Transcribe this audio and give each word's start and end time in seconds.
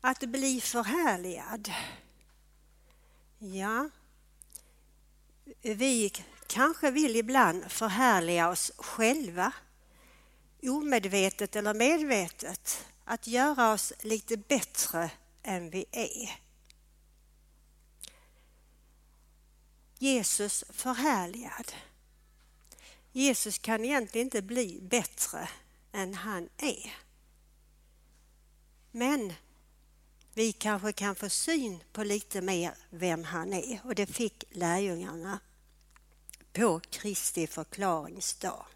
Att 0.00 0.20
bli 0.20 0.60
förhärligad. 0.60 1.72
Ja, 3.38 3.90
vi 5.62 6.12
kanske 6.46 6.90
vill 6.90 7.16
ibland 7.16 7.72
förhärliga 7.72 8.48
oss 8.48 8.72
själva, 8.76 9.52
omedvetet 10.62 11.56
eller 11.56 11.74
medvetet, 11.74 12.86
att 13.04 13.26
göra 13.26 13.72
oss 13.72 13.92
lite 14.00 14.36
bättre 14.36 15.10
än 15.42 15.70
vi 15.70 15.84
är. 15.92 16.40
Jesus 19.98 20.64
förhärligad. 20.70 21.72
Jesus 23.12 23.58
kan 23.58 23.84
egentligen 23.84 24.26
inte 24.26 24.42
bli 24.42 24.80
bättre 24.82 25.48
än 25.92 26.14
han 26.14 26.48
är. 26.56 26.94
Men 28.90 29.34
vi 30.38 30.52
kanske 30.52 30.92
kan 30.92 31.14
få 31.14 31.28
syn 31.28 31.82
på 31.92 32.04
lite 32.04 32.40
mer 32.40 32.74
vem 32.90 33.24
han 33.24 33.52
är 33.52 33.80
och 33.84 33.94
det 33.94 34.06
fick 34.06 34.44
lärjungarna 34.50 35.38
på 36.52 36.80
Kristi 36.90 37.46
förklaringsdag. 37.46 38.66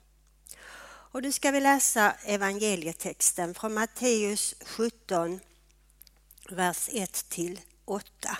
Och 0.85 1.23
nu 1.23 1.33
ska 1.33 1.51
vi 1.51 1.61
läsa 1.61 2.13
evangelietexten 2.25 3.55
från 3.55 3.75
Matteus 3.75 4.55
17, 4.61 5.41
vers 6.51 6.89
1 6.93 7.29
till 7.29 7.61
8. 7.85 8.39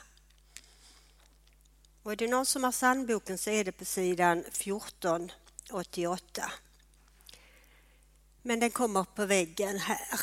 Och 2.03 2.13
är 2.13 2.17
det 2.17 2.29
någon 2.29 2.47
som 2.47 2.65
har 2.65 2.73
sandboken 2.73 3.39
så 3.39 3.51
är 3.51 3.65
det 3.65 3.73
på 3.73 3.85
sidan 3.85 4.39
1488. 4.39 6.53
Men 8.43 8.61
den 8.61 8.71
kommer 8.71 9.05
på 9.05 9.27
väggen 9.27 9.79
här. 9.79 10.21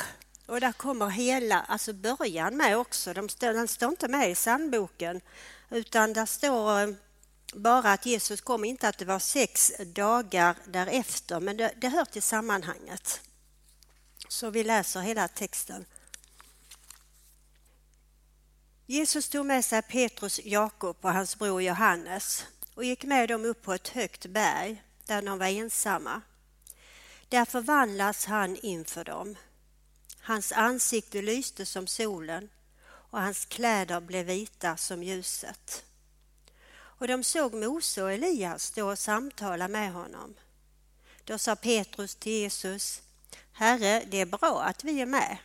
Och 0.49 0.59
där 0.59 0.71
kommer 0.71 1.09
hela, 1.09 1.62
alltså 1.62 1.94
början 1.94 2.57
med 2.57 2.77
också. 2.77 3.13
De 3.13 3.30
står, 3.30 3.53
den 3.53 3.67
står 3.67 3.90
inte 3.90 4.07
med 4.07 4.31
i 4.31 4.35
sandboken 4.35 5.21
utan 5.70 6.13
där 6.13 6.26
står 6.26 6.82
eh, 6.82 6.90
bara 7.54 7.91
att 7.93 8.05
Jesus 8.05 8.41
kom, 8.41 8.65
inte 8.65 8.87
att 8.87 8.98
det 8.98 9.05
var 9.05 9.20
sex 9.20 9.71
dagar 9.85 10.55
därefter, 10.65 11.40
men 11.40 11.57
det, 11.57 11.74
det 11.77 11.90
hör 11.90 12.05
till 12.05 12.21
sammanhanget. 12.21 13.21
Så 14.27 14.49
vi 14.49 14.63
läser 14.63 14.99
hela 14.99 15.27
texten. 15.27 15.85
Jesus 18.85 19.29
tog 19.29 19.46
med 19.46 19.65
sig 19.65 19.81
Petrus, 19.81 20.40
Jakob 20.43 20.98
och 21.02 21.13
hans 21.13 21.40
bror 21.40 21.62
Johannes 21.62 22.46
och 22.76 22.84
gick 22.84 23.04
med 23.04 23.29
dem 23.29 23.46
upp 23.46 23.62
på 23.62 23.74
ett 23.74 23.87
högt 23.87 24.26
berg 24.26 24.84
där 25.05 25.21
de 25.21 25.37
var 25.37 25.48
ensamma. 25.48 26.21
Där 27.29 27.46
förvandlas 27.46 28.26
han 28.26 28.55
inför 28.55 29.04
dem. 29.04 29.35
Hans 30.30 30.52
ansikte 30.52 31.22
lyste 31.22 31.66
som 31.66 31.88
solen 31.88 32.49
och 32.85 33.22
hans 33.22 33.46
kläder 33.46 33.99
blev 33.99 34.26
vita 34.26 34.77
som 34.77 35.04
ljuset. 35.04 35.84
Och 36.71 37.08
de 37.08 37.24
såg 37.24 37.54
Mose 37.54 38.04
och 38.04 38.12
Elias 38.12 38.63
stå 38.63 38.91
och 38.91 38.99
samtala 38.99 39.68
med 39.68 39.94
honom. 39.94 40.34
Då 41.24 41.38
sa 41.38 41.55
Petrus 41.55 42.16
till 42.16 42.32
Jesus, 42.32 43.02
Herre, 43.52 44.04
det 44.08 44.21
är 44.21 44.26
bra 44.26 44.62
att 44.62 44.84
vi 44.84 45.02
är 45.02 45.05
med. 45.05 45.38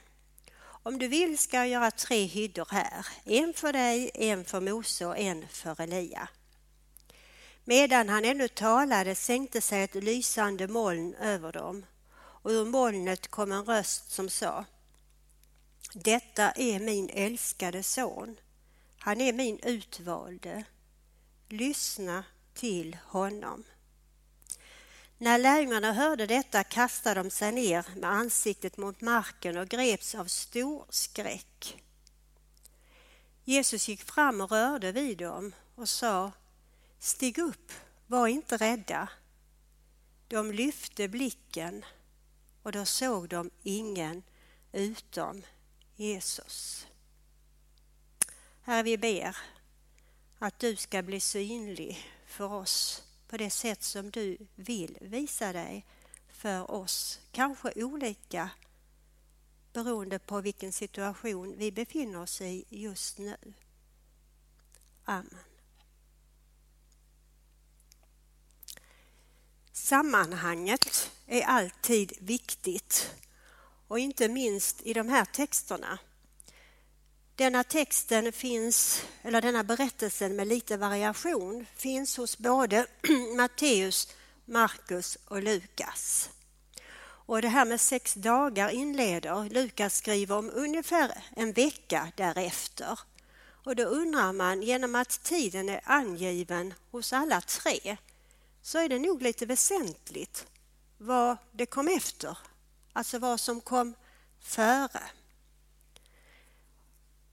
Om 0.63 0.99
du 0.99 1.09
vill 1.09 1.39
ska 1.39 1.57
jag 1.57 1.69
göra 1.69 1.91
tre 1.91 2.25
hyddor 2.25 2.69
här, 2.71 3.07
en 3.25 3.55
för 3.55 3.73
dig, 3.73 4.11
en 4.15 4.45
för 4.45 4.61
Mose 4.61 5.07
och 5.07 5.19
en 5.19 5.49
för 5.49 5.81
Elia. 5.81 6.29
Medan 7.65 8.09
han 8.09 8.25
ännu 8.25 8.49
talade 8.49 9.15
sänkte 9.15 9.61
sig 9.61 9.83
ett 9.83 9.95
lysande 9.95 10.69
moln 10.69 11.15
över 11.15 11.53
dem 11.53 11.87
och 12.17 12.51
ur 12.51 12.65
molnet 12.65 13.29
kom 13.29 13.53
en 13.53 13.65
röst 13.65 14.11
som 14.11 14.29
sa 14.29 14.65
detta 15.97 16.51
är 16.51 16.81
min 16.81 17.11
älskade 17.11 17.83
son. 17.83 18.37
Han 18.99 19.21
är 19.21 19.33
min 19.33 19.59
utvalde. 19.59 20.65
Lyssna 21.49 22.25
till 22.55 22.97
honom. 23.07 23.65
När 25.19 25.39
lärjungarna 25.39 25.93
hörde 25.93 26.27
detta 26.27 26.65
kastade 26.65 27.23
de 27.23 27.31
sig 27.31 27.53
ner 27.53 27.87
med 27.97 28.11
ansiktet 28.11 28.77
mot 28.77 29.01
marken 29.01 29.57
och 29.57 29.69
greps 29.69 30.15
av 30.15 30.25
stor 30.25 30.87
skräck. 30.91 31.83
Jesus 33.45 33.89
gick 33.89 34.03
fram 34.03 34.41
och 34.41 34.51
rörde 34.51 34.93
vid 34.93 35.19
dem 35.19 35.55
och 35.75 35.89
sa 35.89 36.33
Stig 36.99 37.39
upp, 37.39 37.73
var 38.07 38.27
inte 38.27 38.57
rädda. 38.57 39.09
De 40.29 40.53
lyfte 40.53 41.09
blicken 41.09 41.85
och 42.63 42.73
då 42.73 42.85
såg 42.85 43.29
de 43.29 43.51
ingen 43.63 44.23
utom 44.73 45.43
Jesus. 45.97 46.87
Herre, 48.63 48.83
vi 48.83 48.99
ber 48.99 49.37
att 50.39 50.59
du 50.59 50.77
ska 50.77 51.03
bli 51.03 51.21
synlig 51.21 52.13
för 52.27 52.53
oss 52.53 53.03
på 53.29 53.37
det 53.37 53.51
sätt 53.51 53.83
som 53.83 54.11
du 54.11 54.39
vill 54.55 54.99
visa 55.01 55.53
dig 55.53 55.87
för 56.29 56.71
oss. 56.71 57.21
Kanske 57.33 57.73
olika 57.85 58.51
beroende 59.73 60.19
på 60.19 60.41
vilken 60.41 60.73
situation 60.73 61.55
vi 61.57 61.73
befinner 61.73 62.21
oss 62.21 62.41
i 62.41 62.65
just 62.69 63.19
nu. 63.19 63.37
Amen. 65.05 65.39
Sammanhanget 69.73 71.11
är 71.27 71.43
alltid 71.43 72.13
viktigt 72.21 73.15
och 73.89 73.99
inte 73.99 74.29
minst 74.29 74.83
i 74.83 74.93
de 74.93 75.09
här 75.09 75.25
texterna 75.25 75.99
denna 77.37 77.65
texten 77.65 78.33
finns, 78.33 79.05
eller 79.23 79.43
denna 79.43 79.65
berättelsen 79.65 80.37
med 80.37 80.49
lite 80.49 80.77
variation, 80.77 81.67
finns 81.77 82.17
hos 82.17 82.39
både 82.39 82.87
Matteus, 83.37 84.09
Markus 84.45 85.19
och 85.25 85.43
Lukas. 85.43 86.31
Och 87.27 87.43
det 87.43 87.49
här 87.49 87.65
med 87.65 87.81
sex 87.81 88.15
dagar 88.15 88.69
inleder, 88.69 89.49
Lukas 89.51 89.97
skriver 89.97 90.37
om 90.37 90.51
ungefär 90.55 91.25
en 91.37 91.53
vecka 91.53 92.13
därefter. 92.17 92.99
Och 93.65 93.77
då 93.77 93.83
undrar 93.83 94.33
man, 94.33 94.63
genom 94.63 94.95
att 94.95 95.23
tiden 95.23 95.69
är 95.69 95.81
angiven 95.85 96.75
hos 96.91 97.13
alla 97.13 97.41
tre, 97.41 97.97
så 98.63 98.79
är 98.79 98.89
det 98.89 98.99
nog 98.99 99.23
lite 99.23 99.47
väsentligt 99.47 100.47
vad 100.99 101.37
det 101.53 101.67
kom 101.67 101.89
efter, 101.89 102.39
alltså 102.95 103.19
vad 103.19 103.41
som 103.41 103.61
kom 103.61 103.95
före. 104.41 105.03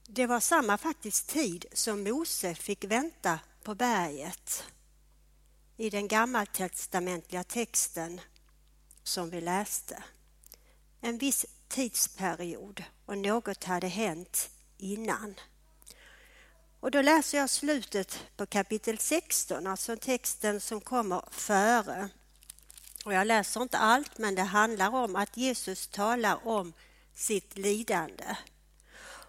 Det 0.07 0.27
var 0.27 0.39
samma 0.39 0.77
faktiskt 0.77 1.27
tid 1.27 1.65
som 1.73 2.03
Mose 2.03 2.55
fick 2.55 2.83
vänta 2.83 3.39
på 3.63 3.75
berget 3.75 4.63
i 5.77 5.89
den 5.89 6.07
gammaltestamentliga 6.07 7.43
texten 7.43 8.21
som 9.03 9.29
vi 9.29 9.41
läste. 9.41 10.03
En 11.01 11.17
viss 11.17 11.45
tidsperiod 11.67 12.83
och 13.05 13.17
något 13.17 13.63
hade 13.63 13.87
hänt 13.87 14.49
innan. 14.77 15.35
Och 16.79 16.91
då 16.91 17.01
läser 17.01 17.37
jag 17.37 17.49
slutet 17.49 18.19
på 18.37 18.45
kapitel 18.45 18.97
16, 18.97 19.67
alltså 19.67 19.97
texten 19.97 20.61
som 20.61 20.81
kommer 20.81 21.23
före. 21.31 22.09
Och 23.05 23.13
jag 23.13 23.27
läser 23.27 23.61
inte 23.61 23.77
allt, 23.77 24.17
men 24.17 24.35
det 24.35 24.41
handlar 24.41 24.95
om 24.95 25.15
att 25.15 25.37
Jesus 25.37 25.87
talar 25.87 26.47
om 26.47 26.73
sitt 27.13 27.57
lidande. 27.57 28.35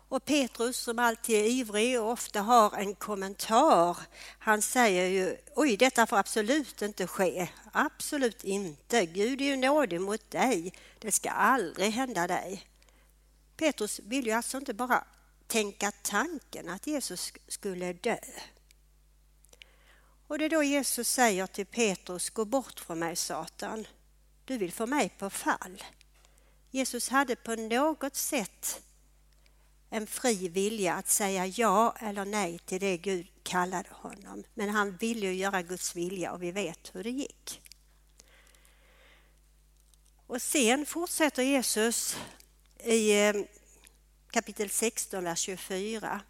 Och 0.08 0.24
Petrus 0.24 0.76
som 0.76 0.98
alltid 0.98 1.36
är 1.36 1.48
ivrig 1.48 2.00
och 2.00 2.10
ofta 2.10 2.40
har 2.40 2.78
en 2.78 2.94
kommentar, 2.94 3.96
han 4.38 4.62
säger 4.62 5.06
ju 5.06 5.36
oj 5.54 5.76
detta 5.76 6.06
får 6.06 6.16
absolut 6.16 6.82
inte 6.82 7.06
ske, 7.06 7.48
absolut 7.72 8.44
inte, 8.44 9.06
Gud 9.06 9.40
är 9.40 9.44
ju 9.44 9.56
nådig 9.56 10.00
mot 10.00 10.30
dig, 10.30 10.72
det 10.98 11.12
ska 11.12 11.30
aldrig 11.30 11.92
hända 11.92 12.26
dig. 12.26 12.66
Petrus 13.56 14.00
vill 14.04 14.26
ju 14.26 14.32
alltså 14.32 14.58
inte 14.58 14.74
bara 14.74 15.04
tänka 15.46 15.92
tanken 16.02 16.68
att 16.68 16.86
Jesus 16.86 17.32
skulle 17.48 17.92
dö. 17.92 18.18
Och 20.32 20.38
det 20.38 20.44
är 20.44 20.48
då 20.48 20.62
Jesus 20.62 21.08
säger 21.08 21.46
till 21.46 21.66
Petrus, 21.66 22.30
gå 22.30 22.44
bort 22.44 22.80
från 22.80 22.98
mig 22.98 23.16
Satan, 23.16 23.86
du 24.44 24.58
vill 24.58 24.72
få 24.72 24.86
mig 24.86 25.08
på 25.18 25.30
fall. 25.30 25.84
Jesus 26.70 27.08
hade 27.08 27.36
på 27.36 27.54
något 27.54 28.16
sätt 28.16 28.82
en 29.90 30.06
fri 30.06 30.48
vilja 30.48 30.94
att 30.94 31.08
säga 31.08 31.46
ja 31.46 31.96
eller 32.00 32.24
nej 32.24 32.58
till 32.58 32.80
det 32.80 32.96
Gud 32.96 33.26
kallade 33.42 33.88
honom. 33.92 34.44
Men 34.54 34.68
han 34.68 34.96
ville 34.96 35.26
ju 35.26 35.34
göra 35.34 35.62
Guds 35.62 35.96
vilja 35.96 36.32
och 36.32 36.42
vi 36.42 36.52
vet 36.52 36.94
hur 36.94 37.04
det 37.04 37.10
gick. 37.10 37.62
Och 40.26 40.42
sen 40.42 40.86
fortsätter 40.86 41.42
Jesus 41.42 42.16
i 42.84 43.20
eh, 43.20 43.34
kapitel 44.30 44.70
16, 44.70 45.24
vers 45.24 45.38
24 45.38 46.20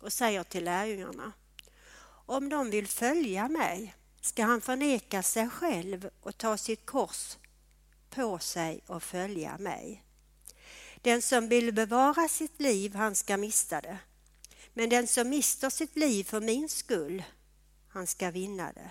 och 0.00 0.12
säger 0.12 0.44
till 0.44 0.64
lärjungarna 0.64 1.32
om 2.30 2.48
de 2.48 2.70
vill 2.70 2.86
följa 2.86 3.48
mig 3.48 3.94
ska 4.20 4.44
han 4.44 4.60
förneka 4.60 5.22
sig 5.22 5.48
själv 5.48 6.10
och 6.20 6.38
ta 6.38 6.56
sitt 6.56 6.86
kors 6.86 7.36
på 8.10 8.38
sig 8.38 8.80
och 8.86 9.02
följa 9.02 9.58
mig. 9.58 10.04
Den 11.02 11.22
som 11.22 11.48
vill 11.48 11.72
bevara 11.72 12.28
sitt 12.28 12.60
liv, 12.60 12.94
han 12.94 13.14
ska 13.14 13.36
mista 13.36 13.80
det. 13.80 13.98
Men 14.74 14.88
den 14.88 15.06
som 15.06 15.28
mister 15.28 15.70
sitt 15.70 15.96
liv 15.96 16.24
för 16.24 16.40
min 16.40 16.68
skull, 16.68 17.22
han 17.88 18.06
ska 18.06 18.30
vinna 18.30 18.72
det. 18.72 18.90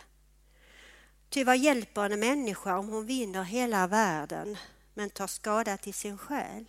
Ty 1.29 1.43
vad 1.43 1.57
hjälper 1.57 2.09
en 2.09 2.19
människa 2.19 2.77
om 2.77 2.89
hon 2.89 3.05
vinner 3.05 3.43
hela 3.43 3.87
världen 3.87 4.57
men 4.93 5.09
tar 5.09 5.27
skada 5.27 5.77
till 5.77 5.93
sin 5.93 6.17
själ? 6.17 6.65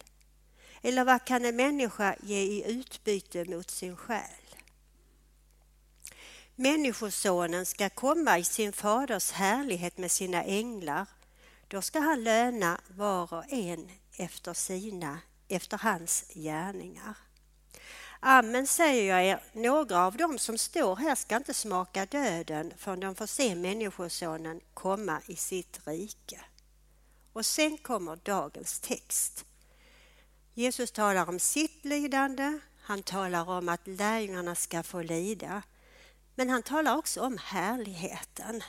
Eller 0.82 1.04
vad 1.04 1.24
kan 1.24 1.44
en 1.44 1.56
människa 1.56 2.16
ge 2.22 2.40
i 2.40 2.70
utbyte 2.70 3.44
mot 3.44 3.70
sin 3.70 3.96
själ? 3.96 4.39
Människosonen 6.60 7.66
ska 7.66 7.90
komma 7.90 8.38
i 8.38 8.44
sin 8.44 8.72
faders 8.72 9.30
härlighet 9.30 9.98
med 9.98 10.10
sina 10.10 10.44
änglar. 10.44 11.06
Då 11.68 11.82
ska 11.82 12.00
han 12.00 12.24
löna 12.24 12.80
var 12.88 13.34
och 13.34 13.52
en 13.52 13.90
efter 14.16 14.54
sina, 14.54 15.18
efter 15.48 15.78
hans 15.78 16.24
gärningar. 16.34 17.14
Amen 18.20 18.66
säger 18.66 19.14
jag 19.14 19.24
er, 19.24 19.42
några 19.52 20.06
av 20.06 20.16
dem 20.16 20.38
som 20.38 20.58
står 20.58 20.96
här 20.96 21.14
ska 21.14 21.36
inte 21.36 21.54
smaka 21.54 22.06
döden 22.06 22.72
förrän 22.76 23.00
de 23.00 23.14
får 23.14 23.26
se 23.26 23.54
Människosonen 23.54 24.60
komma 24.74 25.20
i 25.26 25.36
sitt 25.36 25.80
rike. 25.86 26.40
Och 27.32 27.46
sen 27.46 27.78
kommer 27.78 28.16
dagens 28.16 28.80
text. 28.80 29.44
Jesus 30.54 30.92
talar 30.92 31.28
om 31.28 31.38
sitt 31.38 31.84
lidande, 31.84 32.58
han 32.82 33.02
talar 33.02 33.48
om 33.50 33.68
att 33.68 33.86
lärjungarna 33.86 34.54
ska 34.54 34.82
få 34.82 35.02
lida. 35.02 35.62
Men 36.40 36.50
han 36.50 36.62
talar 36.62 36.96
också 36.96 37.22
om 37.22 37.38
härligheten. 37.44 38.62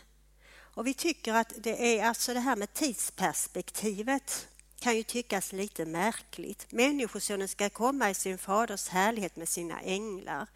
Och 0.51 0.88
vi 0.88 0.94
tycker 0.94 1.33
att 1.33 1.53
det 1.57 2.00
är 2.00 2.06
alltså 2.06 2.33
det 2.33 2.39
här 2.39 2.56
med 2.56 2.73
tidsperspektivet 2.73 4.47
kan 4.79 4.97
ju 4.97 5.03
tyckas 5.03 5.51
lite 5.51 5.85
märkligt. 5.85 6.71
Människosonen 6.71 7.47
ska 7.47 7.69
komma 7.69 8.09
i 8.09 8.13
sin 8.13 8.38
faders 8.38 8.88
härlighet 8.88 9.35
med 9.35 9.50
sina 9.50 9.81
änglar. 9.81 10.47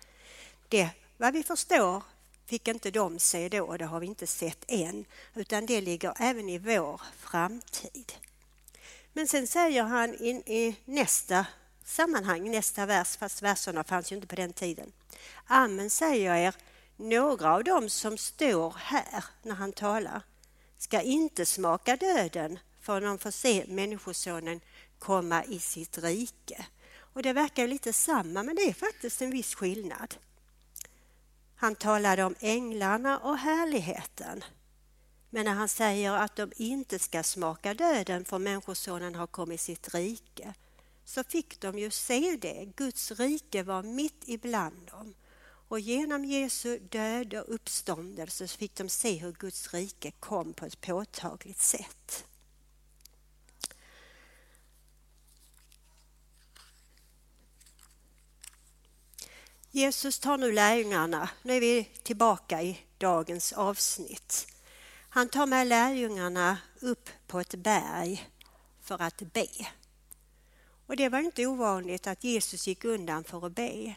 Det, 0.69 0.89
vad 1.17 1.33
vi 1.33 1.43
förstår, 1.43 2.03
fick 2.45 2.67
inte 2.67 2.91
de 2.91 3.19
se 3.19 3.49
då 3.49 3.63
och 3.65 3.77
det 3.77 3.85
har 3.85 3.99
vi 3.99 4.07
inte 4.07 4.27
sett 4.27 4.65
än, 4.67 5.05
utan 5.35 5.65
det 5.65 5.81
ligger 5.81 6.13
även 6.19 6.49
i 6.49 6.57
vår 6.57 7.01
framtid. 7.17 8.13
Men 9.13 9.27
sen 9.27 9.47
säger 9.47 9.83
han 9.83 10.15
in 10.15 10.37
i 10.37 10.75
nästa 10.85 11.45
sammanhang, 11.85 12.51
nästa 12.51 12.85
vers, 12.85 13.17
fast 13.17 13.41
verserna 13.41 13.83
fanns 13.83 14.11
ju 14.11 14.15
inte 14.15 14.27
på 14.27 14.35
den 14.35 14.53
tiden. 14.53 14.91
Amen 15.45 15.89
säger 15.89 16.25
jag 16.25 16.39
er, 16.39 16.55
några 16.97 17.53
av 17.53 17.63
dem 17.63 17.89
som 17.89 18.17
står 18.17 18.75
här 18.77 19.23
när 19.43 19.55
han 19.55 19.71
talar 19.71 20.21
ska 20.77 21.01
inte 21.01 21.45
smaka 21.45 21.95
döden 21.95 22.59
förrän 22.81 23.03
de 23.03 23.17
får 23.17 23.31
se 23.31 23.65
Människosonen 23.67 24.61
komma 24.99 25.43
i 25.43 25.59
sitt 25.59 25.97
rike. 25.97 26.65
Och 26.97 27.23
det 27.23 27.33
verkar 27.33 27.67
lite 27.67 27.93
samma, 27.93 28.43
men 28.43 28.55
det 28.55 28.61
är 28.61 28.73
faktiskt 28.73 29.21
en 29.21 29.31
viss 29.31 29.55
skillnad. 29.55 30.15
Han 31.55 31.75
talade 31.75 32.23
om 32.23 32.35
änglarna 32.39 33.19
och 33.19 33.37
härligheten. 33.37 34.43
Men 35.29 35.45
när 35.45 35.53
han 35.53 35.69
säger 35.69 36.13
att 36.13 36.35
de 36.35 36.51
inte 36.55 36.99
ska 36.99 37.23
smaka 37.23 37.73
döden 37.73 38.25
för 38.25 38.39
Människosonen 38.39 39.15
har 39.15 39.27
kommit 39.27 39.61
i 39.61 39.63
sitt 39.63 39.93
rike 39.93 40.53
så 41.05 41.23
fick 41.23 41.61
de 41.61 41.79
ju 41.79 41.91
se 41.91 42.37
det. 42.41 42.65
Guds 42.75 43.11
rike 43.11 43.63
var 43.63 43.83
mitt 43.83 44.23
ibland 44.25 44.87
dem. 44.91 45.13
Och 45.67 45.79
genom 45.79 46.25
Jesu 46.25 46.79
död 46.79 47.33
och 47.33 47.53
uppståndelse 47.53 48.47
fick 48.47 48.75
de 48.75 48.89
se 48.89 49.17
hur 49.17 49.31
Guds 49.31 49.73
rike 49.73 50.11
kom 50.11 50.53
på 50.53 50.65
ett 50.65 50.81
påtagligt 50.81 51.61
sätt. 51.61 52.25
Jesus 59.71 60.19
tar 60.19 60.37
nu 60.37 60.51
lärjungarna, 60.51 61.29
nu 61.43 61.53
är 61.55 61.59
vi 61.59 61.89
tillbaka 62.03 62.61
i 62.61 62.79
dagens 62.97 63.53
avsnitt. 63.53 64.47
Han 65.09 65.29
tar 65.29 65.45
med 65.45 65.67
lärjungarna 65.67 66.57
upp 66.79 67.09
på 67.27 67.39
ett 67.39 67.55
berg 67.55 68.29
för 68.81 69.01
att 69.01 69.17
be. 69.33 69.47
Och 70.87 70.95
det 70.95 71.09
var 71.09 71.19
inte 71.19 71.45
ovanligt 71.45 72.07
att 72.07 72.23
Jesus 72.23 72.67
gick 72.67 72.85
undan 72.85 73.23
för 73.23 73.45
att 73.45 73.55
be. 73.55 73.95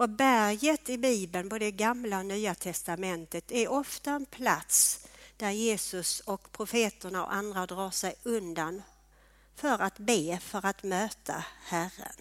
Och 0.00 0.08
berget 0.08 0.88
i 0.88 0.98
Bibeln, 0.98 1.48
både 1.48 1.70
gamla 1.70 2.18
och 2.18 2.26
nya 2.26 2.54
testamentet, 2.54 3.52
är 3.52 3.68
ofta 3.68 4.10
en 4.10 4.26
plats 4.26 5.06
där 5.36 5.50
Jesus 5.50 6.20
och 6.20 6.52
profeterna 6.52 7.24
och 7.24 7.34
andra 7.34 7.66
drar 7.66 7.90
sig 7.90 8.14
undan 8.22 8.82
för 9.54 9.78
att 9.78 9.98
be, 9.98 10.38
för 10.42 10.66
att 10.66 10.82
möta 10.82 11.44
Herren. 11.62 12.16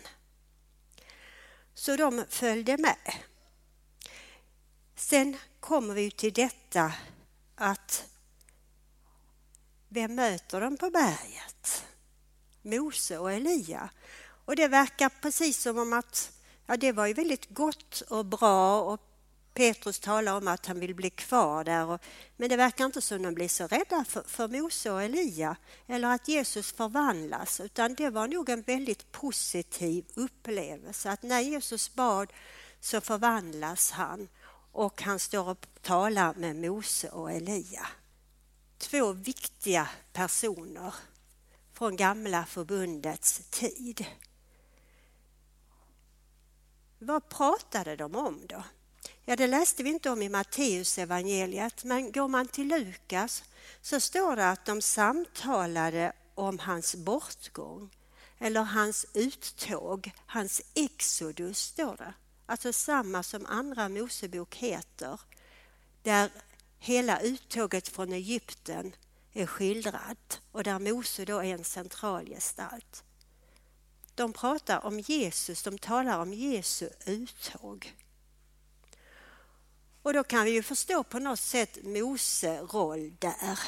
Så 1.74 1.96
de 1.96 2.26
följde 2.30 2.78
med. 2.78 3.14
Sen 4.96 5.38
kommer 5.60 5.94
vi 5.94 6.12
till 6.12 6.34
detta 6.34 6.94
att 7.56 8.06
vem 9.88 10.16
möter 10.16 10.62
dem 10.62 10.78
på 10.78 10.90
berget? 10.90 11.86
Mose 12.62 13.18
och 13.18 13.31
Elia. 13.31 13.90
Och 14.46 14.56
det 14.56 14.68
verkar 14.68 15.10
precis 15.22 15.62
som 15.62 15.78
om 15.78 15.94
att 15.94 16.38
ja, 16.69 16.77
det 16.77 16.92
var 16.92 17.07
ju 17.07 17.13
väldigt 17.13 17.50
gott 17.50 18.01
och 18.01 18.25
bra 18.25 18.81
och 18.81 19.01
Petrus 19.54 20.00
talar 20.00 20.38
om 20.38 20.48
att 20.48 20.66
han 20.66 20.80
vill 20.80 20.95
bli 20.95 21.10
kvar 21.10 21.63
där. 21.63 21.86
Och, 21.86 22.01
men 22.38 22.50
det 22.50 22.57
verkar 22.57 22.86
inte 22.86 23.01
som 23.01 23.24
de 23.24 23.33
blir 23.33 23.48
så 23.48 23.68
rädda 23.68 24.06
för, 24.07 24.24
för 24.27 24.48
Mose 24.48 24.92
och 24.92 25.04
Elia 25.04 25.56
eller 25.88 26.07
att 26.07 26.27
Jesus 26.27 26.71
förvandlas 26.71 27.60
utan 27.60 27.95
det 27.95 28.10
var 28.10 28.27
nog 28.27 28.50
en 28.50 28.62
väldigt 28.62 29.12
positiv 29.12 30.06
upplevelse 30.13 31.12
att 31.12 31.24
när 31.24 31.39
Jesus 31.39 31.95
bad 31.95 32.33
så 32.80 33.01
förvandlas 33.01 33.92
han 33.92 34.27
och 34.71 35.01
han 35.01 35.19
står 35.19 35.50
och 35.50 35.68
talar 35.81 36.33
med 36.33 36.56
Mose 36.56 37.10
och 37.10 37.31
Elia. 37.31 37.88
Två 38.77 39.12
viktiga 39.12 39.89
personer 40.13 40.94
från 41.74 41.95
gamla 41.95 42.45
förbundets 42.45 43.42
tid. 43.50 44.06
Vad 47.01 47.30
pratade 47.30 47.96
de 47.96 48.16
om 48.16 48.48
då? 48.48 48.63
Ja, 49.25 49.36
det 49.36 49.48
läste 49.48 49.84
vi 49.84 49.90
inte 49.90 50.10
om 50.10 50.22
i 50.22 50.30
Matteus 50.30 50.98
evangeliet, 50.98 51.84
men 51.84 52.12
går 52.12 52.28
man 52.28 52.48
till 52.48 52.68
Lukas 52.68 53.44
så 53.81 54.00
står 54.00 54.36
det 54.36 54.50
att 54.50 54.66
de 54.66 54.81
samtalade 54.81 56.13
om 56.36 56.60
hans 56.60 56.96
bortgång 56.96 57.90
eller 58.38 58.62
hans 58.62 59.06
uttåg, 59.13 60.12
hans 60.25 60.62
exodus 60.74 61.60
står 61.60 61.98
det. 61.98 62.13
Alltså 62.46 62.74
samma 62.74 63.24
som 63.24 63.45
andra 63.45 63.90
Mosebok 63.90 64.56
heter, 64.56 65.19
där 66.04 66.31
hela 66.80 67.21
uttåget 67.21 67.88
från 67.88 68.14
Egypten 68.14 68.95
är 69.33 69.45
skildrat 69.45 70.42
och 70.52 70.64
där 70.64 70.80
Mose 70.80 71.26
då 71.26 71.38
är 71.38 71.54
en 71.54 71.64
central 71.64 72.26
gestalt. 72.26 73.04
De 74.19 74.33
pratar 74.33 74.85
om 74.85 74.99
Jesus, 74.99 75.64
de 75.64 75.78
talar 75.78 76.19
om 76.19 76.33
Jesu 76.33 76.90
uttåg. 77.06 77.95
Och 80.02 80.14
då 80.14 80.23
kan 80.23 80.45
vi 80.45 80.52
ju 80.52 80.64
förstå 80.64 81.04
på 81.04 81.19
något 81.19 81.40
sätt 81.40 81.78
Mose 81.83 82.61
roll 82.61 83.14
där. 83.19 83.59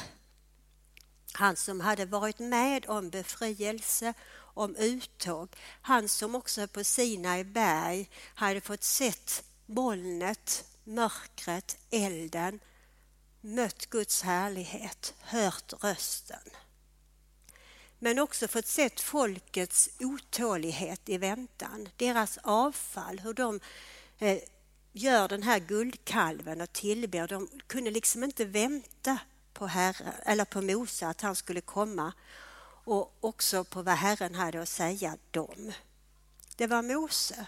Han 1.32 1.56
som 1.56 1.80
hade 1.80 2.06
varit 2.06 2.38
med 2.38 2.86
om 2.88 3.10
befrielse, 3.10 4.14
om 4.54 4.76
uttåg. 4.76 5.48
Han 5.82 6.08
som 6.08 6.34
också 6.34 6.68
på 6.68 6.84
Sinai 6.84 7.44
berg 7.44 8.10
hade 8.34 8.60
fått 8.60 8.84
sett 8.84 9.44
molnet, 9.66 10.64
mörkret, 10.84 11.78
elden, 11.90 12.60
mött 13.40 13.86
Guds 13.86 14.22
härlighet, 14.22 15.14
hört 15.20 15.72
rösten. 15.80 16.61
Men 18.04 18.18
också 18.18 18.48
fått 18.48 18.66
sett 18.66 19.00
folkets 19.00 19.90
otålighet 20.00 21.08
i 21.08 21.18
väntan, 21.18 21.88
deras 21.96 22.38
avfall, 22.42 23.18
hur 23.18 23.34
de 23.34 23.60
eh, 24.18 24.38
gör 24.92 25.28
den 25.28 25.42
här 25.42 25.58
guldkalven 25.58 26.60
och 26.60 26.72
tillber. 26.72 27.28
De 27.28 27.48
kunde 27.66 27.90
liksom 27.90 28.24
inte 28.24 28.44
vänta 28.44 29.18
på, 29.52 29.66
herre, 29.66 30.12
eller 30.22 30.44
på 30.44 30.62
Mose 30.62 31.06
att 31.06 31.20
han 31.20 31.36
skulle 31.36 31.60
komma 31.60 32.12
och 32.84 33.16
också 33.20 33.64
på 33.64 33.82
vad 33.82 33.94
Herren 33.94 34.34
hade 34.34 34.62
att 34.62 34.68
säga 34.68 35.16
dem. 35.30 35.72
Det 36.56 36.66
var 36.66 36.82
Mose. 36.82 37.46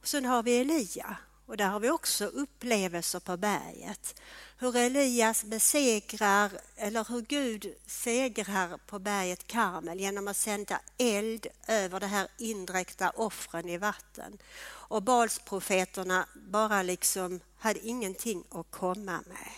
Och 0.00 0.08
sen 0.08 0.24
har 0.24 0.42
vi 0.42 0.58
Elia 0.58 1.16
och 1.48 1.56
där 1.56 1.68
har 1.68 1.80
vi 1.80 1.90
också 1.90 2.24
upplevelser 2.24 3.20
på 3.20 3.36
berget. 3.36 4.20
Hur 4.58 4.76
Elias 4.76 5.44
besegrar, 5.44 6.50
eller 6.76 7.04
hur 7.08 7.20
Gud 7.20 7.74
segrar 7.86 8.78
på 8.86 8.98
berget 8.98 9.46
Karmel 9.46 10.00
genom 10.00 10.28
att 10.28 10.36
sända 10.36 10.80
eld 10.98 11.46
över 11.68 12.00
de 12.00 12.06
här 12.06 12.28
indräkta 12.38 13.10
offren 13.10 13.68
i 13.68 13.78
vatten. 13.78 14.38
Och 14.64 15.02
Balsprofeterna 15.02 16.26
bara 16.34 16.82
liksom 16.82 17.40
hade 17.58 17.86
ingenting 17.86 18.44
att 18.50 18.70
komma 18.70 19.22
med. 19.26 19.52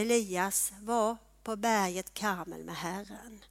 Elias 0.00 0.72
var 0.80 1.16
på 1.42 1.56
berget 1.56 2.14
Karmel 2.14 2.64
med 2.64 2.76
Herren. 2.76 3.44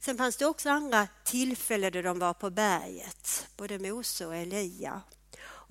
Sen 0.00 0.16
fanns 0.16 0.36
det 0.36 0.46
också 0.46 0.70
andra 0.70 1.08
tillfällen 1.24 1.92
då 1.92 2.02
de 2.02 2.18
var 2.18 2.34
på 2.34 2.50
berget, 2.50 3.46
både 3.56 3.78
Mose 3.78 4.26
och 4.26 4.36
Elia. 4.36 5.02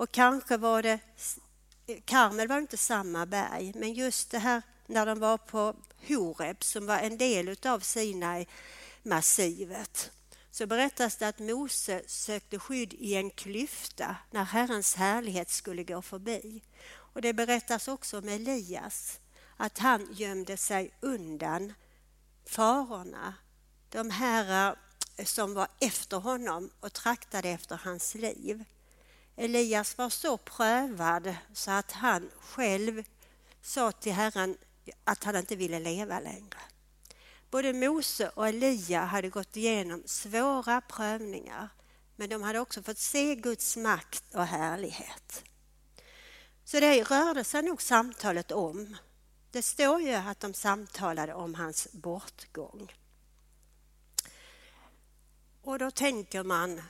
Och 0.02 0.12
kanske 0.12 0.58
var 0.58 0.84
det, 0.84 1.00
Karmel 2.06 2.48
var 2.48 2.58
inte 2.58 2.78
samma 2.78 3.26
berg, 3.26 3.72
men 3.76 3.94
just 3.94 4.32
det 4.32 4.40
här 4.40 4.62
när 4.86 5.06
de 5.06 5.20
var 5.20 5.38
på 5.38 5.76
Horeb 6.08 6.64
som 6.64 6.86
var 6.86 6.98
en 6.98 7.18
del 7.18 7.56
av 7.66 7.80
Sinai-massivet 7.80 10.12
så 10.52 10.68
berättas 10.68 11.18
det 11.18 11.28
att 11.28 11.40
Mose 11.40 12.02
sökte 12.08 12.60
skydd 12.60 12.94
i 12.94 13.16
en 13.16 13.30
klyfta 13.30 14.16
när 14.32 14.44
Herrens 14.44 14.96
härlighet 14.96 15.50
skulle 15.50 15.84
gå 15.84 16.02
förbi. 16.02 16.64
Och 16.92 17.22
det 17.22 17.34
berättas 17.34 17.88
också 17.88 18.18
om 18.18 18.28
Elias, 18.28 19.20
att 19.58 19.78
han 19.78 20.08
gömde 20.12 20.58
sig 20.58 20.92
undan 21.00 21.74
farorna, 22.46 23.34
de 23.90 24.10
här 24.10 24.76
eh, 25.18 25.26
som 25.26 25.54
var 25.54 25.68
efter 25.80 26.18
honom 26.18 26.70
och 26.80 26.94
traktade 26.94 27.50
efter 27.50 27.80
hans 27.84 28.16
liv. 28.16 28.64
Elias 29.36 29.98
var 29.98 30.10
så 30.10 30.38
prövad 30.38 31.36
så 31.54 31.72
att 31.72 31.92
han 31.92 32.32
själv 32.40 33.04
sa 33.62 33.92
till 33.92 34.14
Herren 34.14 34.58
att 35.04 35.24
han 35.24 35.36
inte 35.36 35.56
ville 35.56 35.80
leva 35.80 36.20
längre. 36.20 36.60
Både 37.50 37.74
Mose 37.74 38.30
och 38.30 38.48
Elia 38.48 39.02
hade 39.02 39.30
gått 39.30 39.58
igenom 39.58 40.04
svåra 40.06 40.82
prövningar 40.82 41.70
men 42.16 42.30
de 42.30 42.44
hade 42.44 42.60
också 42.60 42.84
fått 42.84 42.98
se 42.98 43.36
Guds 43.36 43.78
makt 43.78 44.36
och 44.36 44.46
härlighet. 44.46 45.44
Så 46.64 46.80
det 46.80 47.04
rörde 47.04 47.44
sig 47.44 47.64
nog 47.64 47.82
samtalet 47.82 48.52
om. 48.52 48.98
Det 49.52 49.62
står 49.62 50.02
ju 50.02 50.14
att 50.14 50.40
de 50.40 50.54
samtalade 50.54 51.34
om 51.34 51.56
hans 51.56 51.88
bortgång. 51.92 52.94
Och 55.62 55.80
då 55.80 55.92
tänker 55.92 56.44
man, 56.44 56.82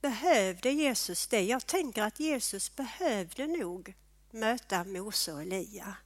behövde 0.00 0.70
Jesus 0.70 1.26
det? 1.26 1.42
Jag 1.42 1.66
tänker 1.66 2.02
att 2.02 2.20
Jesus 2.20 2.76
behövde 2.76 3.46
nog 3.46 3.94
möta 4.30 4.84
Mose 4.84 5.32
och 5.32 5.42
Elia. 5.42 5.96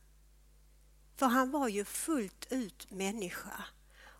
För 1.16 1.26
han 1.26 1.50
var 1.50 1.68
ju 1.68 1.84
fullt 1.84 2.46
ut 2.52 2.90
människa 2.90 3.64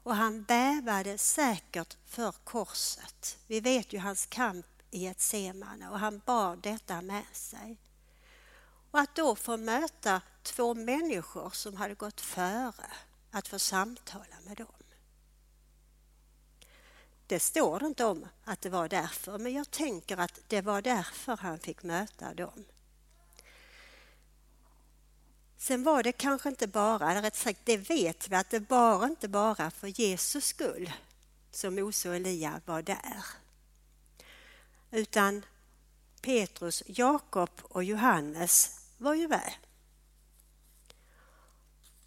och 0.03 0.17
han 0.17 0.43
bävade 0.43 1.19
säkert 1.19 1.97
för 2.07 2.33
korset. 2.33 3.39
Vi 3.47 3.61
vet 3.61 3.93
ju 3.93 3.99
hans 3.99 4.27
kamp 4.27 4.67
i 4.91 5.07
ett 5.07 5.21
semane 5.21 5.89
och 5.89 5.99
han 5.99 6.23
bar 6.27 6.57
detta 6.57 7.03
med 7.03 7.25
sig. 7.33 7.77
Och 8.91 9.01
att 9.01 9.15
då 9.15 9.37
få 9.37 9.57
möta 9.57 10.21
två 10.43 10.75
människor 10.75 11.51
som 11.51 11.77
hade 11.77 11.95
gått 11.95 12.21
före, 12.21 12.93
att 13.31 13.49
få 13.49 13.59
samtala 13.59 14.37
med 14.47 14.57
dem. 14.57 14.82
Det 17.33 17.41
står 17.41 17.81
det 17.81 17.87
inte 17.87 18.05
om 18.05 18.29
att 18.45 18.61
det 18.61 18.69
var 18.69 18.89
därför, 18.89 19.39
men 19.39 19.53
jag 19.53 19.71
tänker 19.71 20.17
att 20.17 20.41
det 20.49 20.61
var 20.61 20.83
därför 20.83 21.37
han 21.37 21.59
fick 21.59 21.83
möta 21.83 22.35
dem. 22.35 22.65
Sen 25.59 25.83
var 25.83 26.03
det 26.03 26.13
kanske 26.13 26.49
inte 26.49 26.67
bara, 26.67 27.11
eller 27.11 27.23
rätt 27.23 27.37
sagt 27.37 27.61
det 27.65 27.77
vet 27.77 28.29
vi, 28.29 28.37
att 28.37 28.51
det 28.51 28.71
var 28.71 29.07
inte 29.07 29.29
bara 29.29 29.71
för 29.71 30.01
Jesus 30.01 30.45
skull 30.45 30.93
som 31.51 31.75
Mose 31.75 32.09
och 32.09 32.17
Elia 32.17 32.61
var 32.67 32.83
där. 32.83 33.25
Utan 34.91 35.45
Petrus, 36.23 36.83
Jakob 36.87 37.51
och 37.63 37.85
Johannes 37.85 38.81
var 38.99 39.15
ju 39.15 39.29
med. 39.29 39.53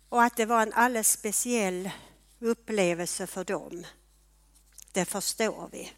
Och 0.09 0.23
att 0.23 0.37
det 0.37 0.45
var 0.45 0.61
en 0.61 0.73
alldeles 0.73 1.11
speciell 1.11 1.91
upplevelse 2.39 3.27
för 3.27 3.43
dem, 3.43 3.85
det 4.95 5.05
förstår 5.05 5.69
vi. 5.71 5.91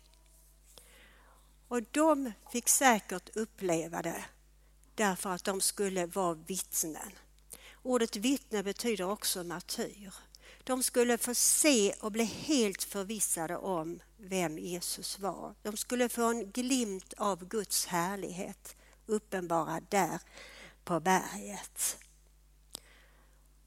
Och 1.68 1.84
de 1.92 2.32
fick 2.52 2.70
säkert 2.70 3.36
uppleva 3.36 4.02
det 4.02 4.26
därför 4.96 5.30
att 5.30 5.44
de 5.44 5.62
skulle 5.62 6.06
vara 6.06 6.34
vittnen. 6.34 7.12
Ordet 7.84 8.16
vittne 8.16 8.64
betyder 8.64 9.04
också 9.04 9.44
martyr. 9.44 10.14
De 10.64 10.84
skulle 10.84 11.18
få 11.18 11.36
se 11.36 11.94
och 12.00 12.12
bli 12.12 12.24
helt 12.24 12.84
förvissade 12.84 13.58
om 13.58 14.00
vem 14.18 14.58
Jesus 14.58 15.20
var. 15.20 15.56
De 15.64 15.78
skulle 15.78 16.10
få 16.10 16.24
en 16.24 16.52
glimt 16.52 17.14
av 17.18 17.48
Guds 17.48 17.86
härlighet 17.86 18.76
uppenbara 19.06 19.82
där 19.90 20.20
på 20.84 21.00
berget. 21.00 21.98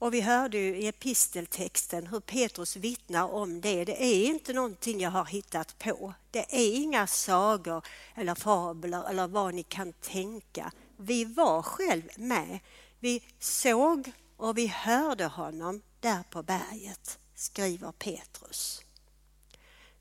Och 0.01 0.13
vi 0.13 0.21
hörde 0.21 0.57
ju 0.57 0.75
i 0.75 0.87
episteltexten 0.87 2.07
hur 2.07 2.19
Petrus 2.19 2.75
vittnar 2.75 3.33
om 3.33 3.61
det. 3.61 3.85
Det 3.85 4.03
är 4.03 4.25
inte 4.25 4.53
någonting 4.53 4.99
jag 4.99 5.11
har 5.11 5.25
hittat 5.25 5.77
på. 5.79 6.13
Det 6.31 6.45
är 6.49 6.75
inga 6.75 7.07
sagor 7.07 7.85
eller 8.15 8.35
fabler 8.35 9.09
eller 9.09 9.27
vad 9.27 9.53
ni 9.53 9.63
kan 9.63 9.93
tänka. 9.93 10.71
Vi 10.97 11.25
var 11.25 11.61
själv 11.61 12.03
med. 12.15 12.59
Vi 12.99 13.23
såg 13.39 14.11
och 14.37 14.57
vi 14.57 14.67
hörde 14.67 15.25
honom 15.25 15.81
där 15.99 16.23
på 16.29 16.43
berget, 16.43 17.19
skriver 17.35 17.91
Petrus. 17.91 18.81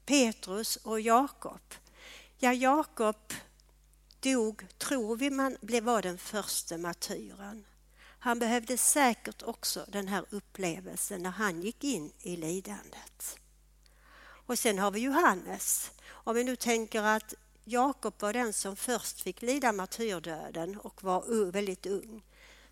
Petrus 0.06 0.76
och 0.76 1.00
Jakob. 1.00 1.74
Ja, 2.38 2.52
Jakob 2.52 3.32
dog, 4.20 4.66
tror 4.78 5.16
vi 5.16 5.30
man 5.30 5.56
var 5.82 6.02
den 6.02 6.18
första 6.18 6.78
martyren. 6.78 7.64
Han 8.22 8.38
behövde 8.38 8.78
säkert 8.78 9.42
också 9.42 9.84
den 9.88 10.08
här 10.08 10.24
upplevelsen 10.30 11.22
när 11.22 11.30
han 11.30 11.62
gick 11.62 11.84
in 11.84 12.12
i 12.18 12.36
lidandet. 12.36 13.38
Och 14.22 14.58
sen 14.58 14.78
har 14.78 14.90
vi 14.90 15.00
Johannes. 15.00 15.90
Om 16.08 16.34
vi 16.34 16.44
nu 16.44 16.56
tänker 16.56 17.02
att 17.02 17.34
Jakob 17.64 18.14
var 18.18 18.32
den 18.32 18.52
som 18.52 18.76
först 18.76 19.20
fick 19.20 19.42
lida 19.42 19.72
martyrdöden 19.72 20.78
och 20.78 21.02
var 21.02 21.50
väldigt 21.52 21.86
ung 21.86 22.22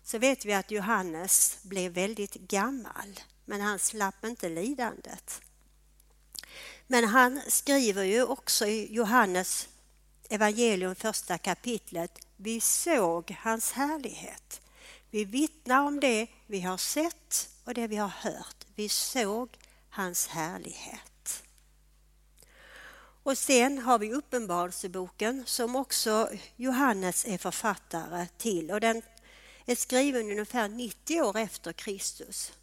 så 0.03 0.17
vet 0.17 0.45
vi 0.45 0.53
att 0.53 0.71
Johannes 0.71 1.57
blev 1.61 1.91
väldigt 1.91 2.33
gammal, 2.33 3.19
men 3.45 3.61
han 3.61 3.79
slapp 3.79 4.25
inte 4.25 4.49
lidandet. 4.49 5.41
Men 6.87 7.03
han 7.03 7.41
skriver 7.47 8.03
ju 8.03 8.23
också 8.23 8.67
i 8.67 8.93
Johannes 8.93 9.69
evangelium 10.29 10.95
första 10.95 11.37
kapitlet, 11.37 12.19
vi 12.37 12.61
såg 12.61 13.37
hans 13.39 13.71
härlighet. 13.71 14.61
Vi 15.11 15.25
vittnar 15.25 15.81
om 15.81 15.99
det 15.99 16.27
vi 16.47 16.61
har 16.61 16.77
sett 16.77 17.49
och 17.63 17.73
det 17.73 17.87
vi 17.87 17.95
har 17.95 18.07
hört. 18.07 18.65
Vi 18.75 18.89
såg 18.89 19.49
hans 19.89 20.27
härlighet. 20.27 21.43
Och 23.23 23.37
sen 23.37 23.77
har 23.77 23.99
vi 23.99 24.13
Uppenbarelseboken 24.13 25.43
som 25.45 25.75
också 25.75 26.29
Johannes 26.55 27.25
är 27.25 27.37
författare 27.37 28.27
till 28.37 28.71
och 28.71 28.81
den 28.81 29.01
är 29.65 29.75
skriven 29.75 30.31
ungefär 30.31 30.69
90 30.69 31.21
år 31.21 31.37
efter 31.37 31.73
Kristus. 31.73 32.53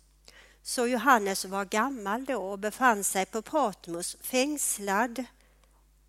Så 0.63 0.87
Johannes 0.87 1.45
var 1.45 1.65
gammal 1.65 2.25
då 2.25 2.37
och 2.37 2.59
befann 2.59 3.05
sig 3.05 3.27
på 3.27 3.43
Patmos 3.43 4.17
fängslad 4.21 5.25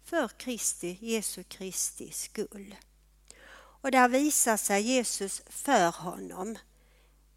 för 0.05 0.27
Kristi, 0.27 0.97
Jesu 1.01 1.43
Kristi 1.43 2.11
skull. 2.11 2.75
Och 3.81 3.91
där 3.91 4.09
visar 4.09 4.57
sig 4.57 4.81
Jesus 4.81 5.41
för 5.49 5.91
honom 5.91 6.57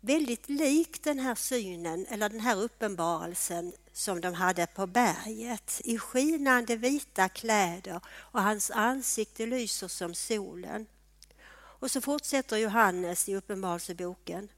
väldigt 0.00 0.48
lik 0.48 1.04
den 1.04 1.18
här 1.18 1.34
synen 1.34 2.06
eller 2.08 2.28
den 2.28 2.40
här 2.40 2.56
uppenbarelsen 2.62 3.72
som 3.92 4.20
de 4.20 4.34
hade 4.34 4.66
på 4.66 4.86
berget 4.86 5.80
i 5.84 5.98
skinande 5.98 6.76
vita 6.76 7.28
kläder 7.28 8.00
och 8.08 8.42
hans 8.42 8.70
ansikte 8.70 9.46
lyser 9.46 9.88
som 9.88 10.14
solen. 10.14 10.86
Och 11.52 11.90
så 11.90 12.00
fortsätter 12.00 12.56
Johannes 12.56 13.28
i 13.28 13.36
Uppenbarelseboken. 13.36 14.48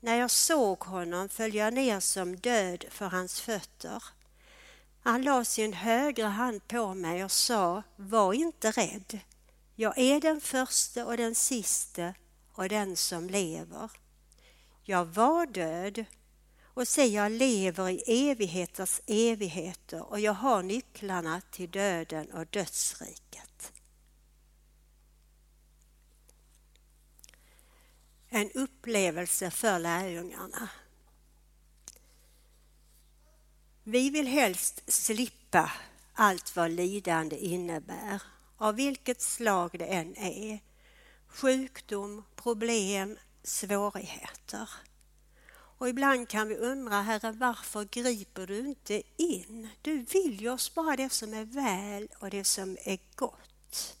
När 0.00 0.16
jag 0.16 0.30
såg 0.30 0.84
honom 0.84 1.28
föll 1.28 1.54
jag 1.54 1.74
ner 1.74 2.00
som 2.00 2.36
död 2.36 2.84
för 2.90 3.06
hans 3.06 3.40
fötter. 3.40 4.02
Han 5.02 5.22
la 5.22 5.44
sin 5.44 5.72
högra 5.72 6.28
hand 6.28 6.68
på 6.68 6.94
mig 6.94 7.24
och 7.24 7.32
sa, 7.32 7.82
var 7.96 8.32
inte 8.32 8.70
rädd. 8.70 9.20
Jag 9.74 9.98
är 9.98 10.20
den 10.20 10.40
första 10.40 11.06
och 11.06 11.16
den 11.16 11.34
siste 11.34 12.14
och 12.52 12.68
den 12.68 12.96
som 12.96 13.30
lever. 13.30 13.90
Jag 14.82 15.04
var 15.04 15.46
död 15.46 16.04
och 16.64 16.88
se 16.88 17.06
jag 17.06 17.32
lever 17.32 17.88
i 17.90 18.30
evigheters 18.30 19.00
evigheter 19.06 20.02
och 20.02 20.20
jag 20.20 20.32
har 20.32 20.62
nycklarna 20.62 21.40
till 21.50 21.70
döden 21.70 22.32
och 22.32 22.46
dödsriket. 22.46 23.72
en 28.34 28.50
upplevelse 28.50 29.50
för 29.50 29.78
lärjungarna. 29.78 30.68
Vi 33.82 34.10
vill 34.10 34.26
helst 34.26 34.92
slippa 34.92 35.72
allt 36.14 36.56
vad 36.56 36.70
lidande 36.70 37.36
innebär, 37.36 38.22
av 38.56 38.74
vilket 38.74 39.20
slag 39.20 39.70
det 39.78 39.84
än 39.84 40.16
är. 40.16 40.58
Sjukdom, 41.28 42.24
problem, 42.36 43.18
svårigheter. 43.42 44.70
Och 45.78 45.88
ibland 45.88 46.28
kan 46.28 46.48
vi 46.48 46.56
undra, 46.56 47.00
Herre, 47.00 47.32
varför 47.32 47.84
griper 47.84 48.46
du 48.46 48.58
inte 48.58 49.02
in? 49.16 49.68
Du 49.82 49.98
vill 49.98 50.40
ju 50.40 50.50
oss 50.50 50.74
bara 50.74 50.96
det 50.96 51.12
som 51.12 51.34
är 51.34 51.44
väl 51.44 52.08
och 52.18 52.30
det 52.30 52.44
som 52.44 52.76
är 52.84 52.98
gott. 53.16 53.96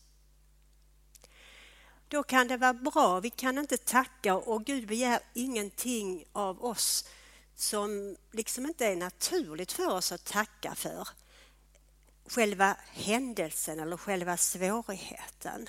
Då 2.08 2.22
kan 2.22 2.48
det 2.48 2.56
vara 2.56 2.74
bra, 2.74 3.20
vi 3.20 3.30
kan 3.30 3.58
inte 3.58 3.76
tacka 3.76 4.34
och 4.34 4.64
Gud 4.64 4.88
begär 4.88 5.20
ingenting 5.34 6.24
av 6.32 6.64
oss 6.64 7.08
som 7.54 8.16
liksom 8.32 8.66
inte 8.66 8.86
är 8.86 8.96
naturligt 8.96 9.72
för 9.72 9.90
oss 9.90 10.12
att 10.12 10.24
tacka 10.24 10.74
för. 10.74 11.08
Själva 12.26 12.76
händelsen 12.92 13.80
eller 13.80 13.96
själva 13.96 14.36
svårigheten. 14.36 15.68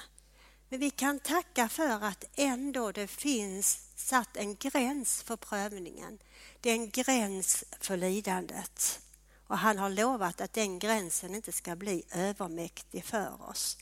Men 0.69 0.79
vi 0.79 0.89
kan 0.89 1.19
tacka 1.19 1.69
för 1.69 2.03
att 2.03 2.25
ändå 2.35 2.91
det 2.91 3.07
finns 3.07 3.79
satt 3.95 4.37
en 4.37 4.55
gräns 4.55 5.23
för 5.23 5.35
prövningen. 5.35 6.19
Det 6.61 6.69
är 6.69 6.73
en 6.73 6.89
gräns 6.89 7.63
för 7.79 7.97
lidandet. 7.97 8.99
Och 9.47 9.57
han 9.57 9.77
har 9.77 9.89
lovat 9.89 10.41
att 10.41 10.53
den 10.53 10.79
gränsen 10.79 11.35
inte 11.35 11.51
ska 11.51 11.75
bli 11.75 12.03
övermäktig 12.11 13.05
för 13.05 13.49
oss. 13.49 13.77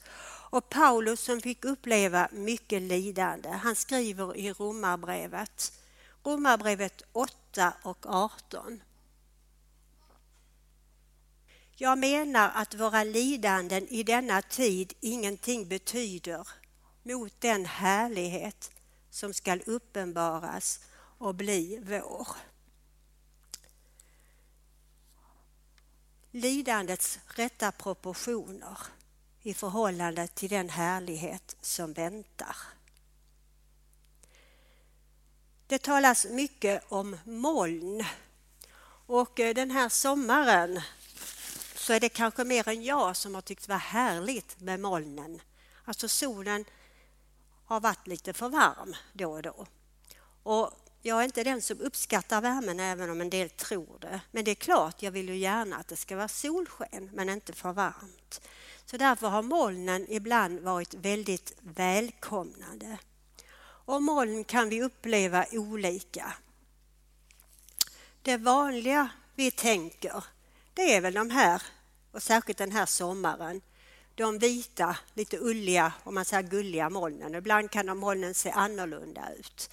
Och 0.50 0.70
Paulus 0.70 1.20
som 1.20 1.42
fick 1.42 1.66
uppleva 1.66 2.30
mycket 2.32 2.82
lidande, 2.82 3.50
han 3.50 3.76
skriver 3.76 4.38
i 4.38 4.54
Romarbrevet, 4.54 5.74
Romarbrevet 6.24 7.02
8 7.12 7.74
och 7.84 8.06
18. 8.06 8.82
Jag 11.84 11.98
menar 11.98 12.52
att 12.56 12.76
våra 12.76 13.04
lidanden 13.04 13.88
i 13.88 14.04
denna 14.04 14.42
tid 14.42 14.94
ingenting 15.00 15.68
betyder 15.68 16.48
mot 17.04 17.42
den 17.42 17.66
härlighet 17.66 18.72
som 19.10 19.34
skall 19.34 19.64
uppenbaras 19.66 20.80
och 21.18 21.36
bli 21.36 21.80
vår. 21.84 22.28
Lidandets 26.32 27.20
rätta 27.28 27.72
proportioner 27.72 28.78
i 29.42 29.54
förhållande 29.54 30.28
till 30.28 30.50
den 30.50 30.70
härlighet 30.70 31.56
som 31.62 31.94
väntar. 31.94 32.56
Det 35.68 35.82
talas 35.82 36.26
mycket 36.26 36.84
om 36.90 37.18
moln 37.26 38.06
och 39.06 39.40
eh, 39.40 39.54
den 39.54 39.72
här 39.72 39.90
sommaren 39.90 40.82
så 41.84 41.94
är 41.94 42.00
det 42.00 42.10
kanske 42.10 42.44
mer 42.44 42.68
än 42.68 42.84
jag 42.84 43.16
som 43.16 43.36
har 43.36 43.42
tyckt 43.42 43.68
det 43.68 43.72
var 43.72 43.80
härligt 43.80 44.60
med 44.60 44.80
molnen. 44.80 45.42
Alltså 45.86 46.08
solen 46.08 46.66
har 47.66 47.80
varit 47.80 48.08
lite 48.08 48.34
för 48.34 48.50
varm 48.50 48.96
då 49.14 49.32
och 49.32 49.42
då. 49.42 49.66
Och 50.44 50.72
jag 51.02 51.20
är 51.20 51.24
inte 51.24 51.44
den 51.44 51.62
som 51.62 51.80
uppskattar 51.80 52.42
värmen 52.42 52.80
även 52.80 53.10
om 53.10 53.22
en 53.22 53.30
del 53.30 53.50
tror 53.50 54.00
det. 54.00 54.22
Men 54.32 54.46
det 54.46 54.52
är 54.52 54.56
klart, 54.56 55.04
jag 55.04 55.12
vill 55.12 55.30
ju 55.30 55.36
gärna 55.36 55.78
att 55.78 55.88
det 55.88 55.96
ska 55.96 56.16
vara 56.16 56.28
solsken 56.28 57.10
men 57.14 57.30
inte 57.30 57.54
för 57.54 57.74
varmt. 57.74 58.42
Så 58.86 58.98
därför 58.98 59.28
har 59.28 59.42
molnen 59.42 60.06
ibland 60.10 60.60
varit 60.60 60.94
väldigt 60.94 61.54
välkomnande. 61.60 62.98
Och 63.86 64.04
moln 64.04 64.44
kan 64.44 64.70
vi 64.70 64.84
uppleva 64.84 65.46
olika. 65.52 66.34
Det 68.22 68.38
vanliga 68.38 69.10
vi 69.36 69.52
tänker, 69.52 70.24
det 70.74 70.96
är 70.96 71.02
väl 71.02 71.14
de 71.14 71.30
här, 71.30 71.62
och 72.12 72.24
särskilt 72.24 72.58
den 72.58 72.72
här 72.72 72.86
sommaren, 72.86 73.62
de 74.16 74.40
vita, 74.40 74.98
lite 75.14 75.38
ulliga 75.38 75.94
om 76.04 76.16
man 76.16 76.26
säger 76.26 76.44
gulliga 76.44 76.90
molnen. 76.90 77.36
Ibland 77.36 77.72
kan 77.72 77.86
de 77.86 77.98
molnen 77.98 78.34
se 78.34 78.52
annorlunda 78.52 79.34
ut. 79.40 79.70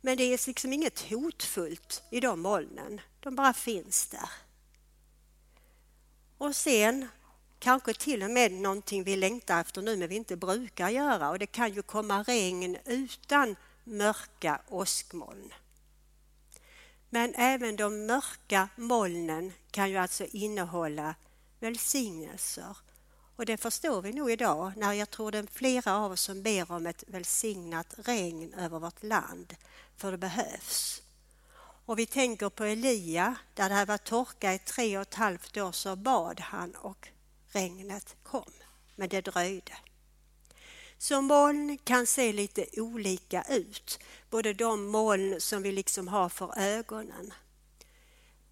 Men 0.00 0.16
det 0.16 0.24
är 0.24 0.46
liksom 0.46 0.72
inget 0.72 1.10
hotfullt 1.10 2.02
i 2.10 2.20
de 2.20 2.40
molnen. 2.40 3.00
De 3.20 3.36
bara 3.36 3.52
finns 3.52 4.06
där. 4.06 4.28
Och 6.38 6.56
sen 6.56 7.08
kanske 7.58 7.94
till 7.94 8.22
och 8.22 8.30
med 8.30 8.52
någonting 8.52 9.04
vi 9.04 9.16
längtar 9.16 9.60
efter 9.60 9.82
nu 9.82 9.96
men 9.96 10.08
vi 10.08 10.14
inte 10.14 10.36
brukar 10.36 10.88
göra 10.88 11.30
och 11.30 11.38
det 11.38 11.46
kan 11.46 11.72
ju 11.72 11.82
komma 11.82 12.22
regn 12.22 12.76
utan 12.84 13.56
mörka 13.84 14.60
åskmoln. 14.68 15.52
Men 17.14 17.34
även 17.34 17.76
de 17.76 18.06
mörka 18.06 18.68
molnen 18.76 19.52
kan 19.70 19.90
ju 19.90 19.96
alltså 19.96 20.24
innehålla 20.24 21.14
välsignelser 21.60 22.76
och 23.36 23.46
det 23.46 23.56
förstår 23.56 24.02
vi 24.02 24.12
nog 24.12 24.30
idag 24.30 24.72
när 24.76 24.92
jag 24.92 25.10
tror 25.10 25.30
det 25.30 25.38
är 25.38 25.46
flera 25.52 25.96
av 25.96 26.12
oss 26.12 26.20
som 26.20 26.42
ber 26.42 26.72
om 26.72 26.86
ett 26.86 27.04
välsignat 27.06 27.94
regn 27.96 28.54
över 28.54 28.78
vårt 28.78 29.02
land. 29.02 29.54
För 29.96 30.10
det 30.10 30.18
behövs. 30.18 31.02
Och 31.86 31.98
vi 31.98 32.06
tänker 32.06 32.48
på 32.48 32.64
Elia, 32.64 33.36
där 33.54 33.68
det 33.68 33.84
var 33.84 33.98
torka 33.98 34.54
i 34.54 34.58
tre 34.58 34.98
och 34.98 35.02
ett 35.02 35.14
halvt 35.14 35.56
år 35.56 35.72
så 35.72 35.96
bad 35.96 36.40
han 36.40 36.74
och 36.74 37.08
regnet 37.52 38.16
kom. 38.22 38.52
Men 38.94 39.08
det 39.08 39.20
dröjde. 39.20 39.72
Så 41.04 41.20
moln 41.20 41.78
kan 41.84 42.06
se 42.06 42.32
lite 42.32 42.66
olika 42.72 43.44
ut. 43.48 43.98
Både 44.30 44.52
de 44.52 44.86
moln 44.86 45.40
som 45.40 45.62
vi 45.62 45.72
liksom 45.72 46.08
har 46.08 46.28
för 46.28 46.58
ögonen 46.58 47.32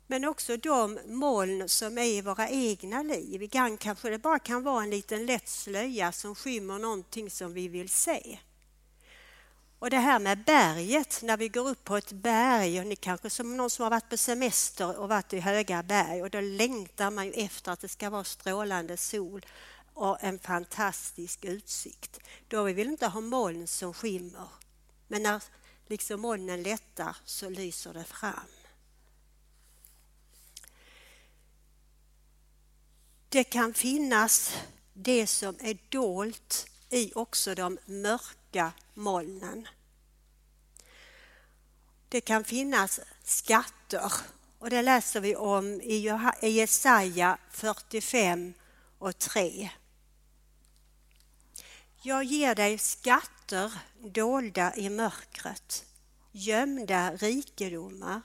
men 0.07 0.25
också 0.25 0.57
de 0.57 0.99
moln 1.07 1.69
som 1.69 1.99
är 1.99 2.05
i 2.05 2.21
våra 2.21 2.49
egna 2.49 3.03
liv. 3.03 3.43
Ibland 3.43 3.81
kanske 3.81 4.11
det 4.11 4.19
bara 4.19 4.39
kan 4.39 4.63
vara 4.63 4.83
en 4.83 4.91
liten 4.91 5.27
lätt 5.27 5.49
slöja 5.49 6.13
som 6.13 6.35
skymmer 6.35 6.79
någonting 6.79 7.31
som 7.31 7.53
vi 7.53 7.69
vill 7.69 7.89
se. 7.89 8.39
Och 9.79 9.91
det 9.91 9.99
här 9.99 10.19
med 10.19 10.45
berget, 10.45 11.23
när 11.23 11.37
vi 11.37 11.49
går 11.49 11.69
upp 11.69 11.85
på 11.85 11.97
ett 11.97 12.13
berg 12.13 12.81
och 12.81 12.87
ni 12.87 12.97
kanske 12.97 13.31
som 13.31 13.57
någon 13.57 13.71
som 13.71 13.83
har 13.83 13.91
varit 13.91 14.09
på 14.09 14.17
semester 14.17 14.99
och 14.99 15.09
varit 15.09 15.33
i 15.33 15.41
höga 15.41 15.83
berg 15.83 16.23
och 16.23 16.31
då 16.31 16.41
längtar 16.41 17.11
man 17.11 17.27
ju 17.27 17.33
efter 17.33 17.73
att 17.73 17.81
det 17.81 17.89
ska 17.89 18.11
vara 18.11 18.25
strålande 18.25 18.97
sol 18.97 19.47
och 19.95 20.19
en 20.21 20.39
fantastisk 20.39 21.45
utsikt. 21.45 22.21
Då 22.49 22.63
vill 22.63 22.77
vi 22.77 22.83
inte 22.83 23.07
ha 23.07 23.21
moln 23.21 23.67
som 23.67 23.95
skimmer. 23.95 24.49
Men 25.09 25.23
när 25.23 25.43
liksom 25.87 26.21
molnen 26.21 26.63
lättar 26.63 27.17
så 27.25 27.49
lyser 27.49 27.95
det 27.95 28.05
fram. 28.05 28.51
Det 33.29 33.45
kan 33.45 33.75
finnas 33.75 34.57
det 34.93 35.27
som 35.27 35.57
är 35.61 35.79
dolt 35.89 36.67
i 36.91 37.13
också 37.15 37.55
de 37.55 37.79
mörka 37.87 38.73
molnen. 38.95 39.69
Det 42.09 42.21
kan 42.21 42.45
finnas 42.45 43.01
skatter 43.25 44.13
och 44.59 44.71
det 44.71 44.83
läser 44.83 45.21
vi 45.21 45.37
om 45.37 45.81
i 45.81 46.09
Jesaja 46.43 47.39
45 47.51 48.55
och 48.99 49.19
3. 49.19 49.71
Jag 52.05 52.25
ger 52.25 52.55
dig 52.55 52.79
skatter 52.79 53.73
dolda 54.01 54.77
i 54.77 54.91
mörkret, 54.91 55.85
gömda 56.33 57.17
rikedomar 57.17 58.21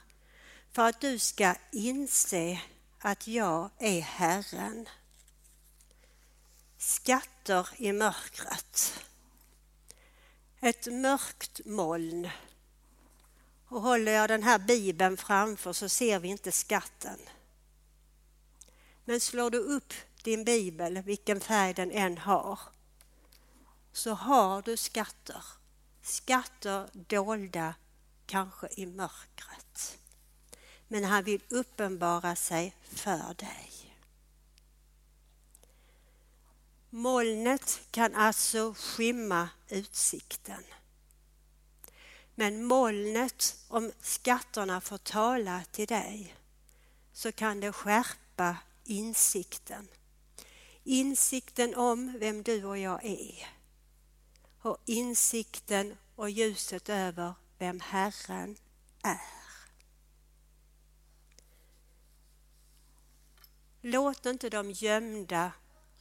för 0.71 0.87
att 0.87 1.01
du 1.01 1.19
ska 1.19 1.55
inse 1.71 2.61
att 2.99 3.27
jag 3.27 3.69
är 3.79 4.01
Herren. 4.01 4.89
Skatter 6.77 7.69
i 7.77 7.91
mörkret. 7.91 9.03
Ett 10.59 10.93
mörkt 10.93 11.65
moln. 11.65 12.29
Och 13.67 13.81
håller 13.81 14.11
jag 14.11 14.29
den 14.29 14.43
här 14.43 14.59
bibeln 14.59 15.17
framför 15.17 15.73
så 15.73 15.89
ser 15.89 16.19
vi 16.19 16.27
inte 16.27 16.51
skatten. 16.51 17.19
Men 19.05 19.19
slår 19.19 19.49
du 19.49 19.57
upp 19.57 19.93
din 20.23 20.43
bibel, 20.43 21.01
vilken 21.01 21.39
färg 21.39 21.73
den 21.73 21.91
än 21.91 22.17
har, 22.17 22.59
så 23.97 24.13
har 24.13 24.61
du 24.61 24.77
skatter. 24.77 25.43
Skatter 26.01 26.89
dolda 26.93 27.75
kanske 28.25 28.67
i 28.75 28.85
mörkret 28.85 29.97
men 30.87 31.03
han 31.03 31.23
vill 31.23 31.41
uppenbara 31.49 32.35
sig 32.35 32.75
för 32.81 33.33
dig. 33.33 33.71
Molnet 36.89 37.81
kan 37.91 38.15
alltså 38.15 38.73
skymma 38.77 39.49
utsikten. 39.69 40.63
Men 42.35 42.63
molnet, 42.63 43.57
om 43.67 43.91
skatterna 44.01 44.81
får 44.81 44.97
tala 44.97 45.63
till 45.71 45.87
dig, 45.87 46.35
så 47.13 47.31
kan 47.31 47.59
det 47.59 47.71
skärpa 47.71 48.57
insikten. 48.83 49.87
Insikten 50.83 51.75
om 51.75 52.17
vem 52.19 52.43
du 52.43 52.63
och 52.63 52.77
jag 52.77 53.05
är. 53.05 53.56
Och 54.61 54.77
insikten 54.85 55.97
och 56.15 56.29
ljuset 56.29 56.89
över 56.89 57.33
vem 57.57 57.79
Herren 57.79 58.57
är. 59.03 59.21
Låt 63.81 64.25
inte 64.25 64.49
de 64.49 64.71
gömda 64.71 65.51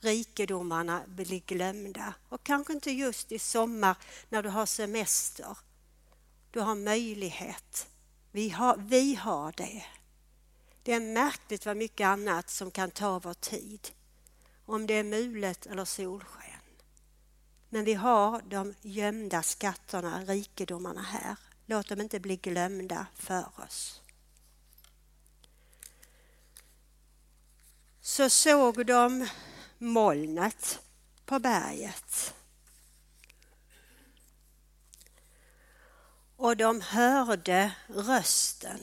rikedomarna 0.01 1.03
bli 1.07 1.43
glömda. 1.47 2.15
Och 2.29 2.45
kanske 2.45 2.73
inte 2.73 2.91
just 2.91 3.33
i 3.33 3.39
sommar 3.39 3.97
när 4.29 4.43
du 4.43 4.49
har 4.49 4.67
semester. 4.67 5.59
Du 6.51 6.61
har 6.61 6.75
möjlighet. 6.75 7.89
Vi 8.33 8.49
har, 8.49 8.77
vi 8.77 9.15
har 9.15 9.53
det. 9.57 9.85
Det 10.83 10.93
är 10.93 11.01
märkligt 11.01 11.67
vad 11.67 11.77
mycket 11.77 12.05
annat 12.05 12.51
som 12.51 12.71
kan 12.71 12.91
ta 12.91 13.19
vår 13.19 13.35
tid. 13.35 13.89
Om 14.67 14.87
det 14.87 14.95
är 14.95 15.05
mulet 15.05 15.67
eller 15.67 15.85
solsken. 15.85 16.56
Men 17.69 17.85
vi 17.85 17.95
har 17.95 18.43
de 18.49 18.75
gömda 18.83 19.43
skatterna, 19.43 20.25
rikedomarna 20.25 21.03
här. 21.03 21.37
Låt 21.67 21.89
dem 21.89 22.01
inte 22.01 22.21
bli 22.21 22.37
glömda 22.37 23.07
för 23.15 23.45
oss. 23.65 24.01
Så 28.01 28.31
såg 28.31 28.87
de 28.87 29.29
molnet 29.79 30.81
på 31.25 31.39
berget. 31.39 32.35
Och 36.37 36.57
de 36.57 36.81
hörde 36.81 37.73
rösten 37.89 38.81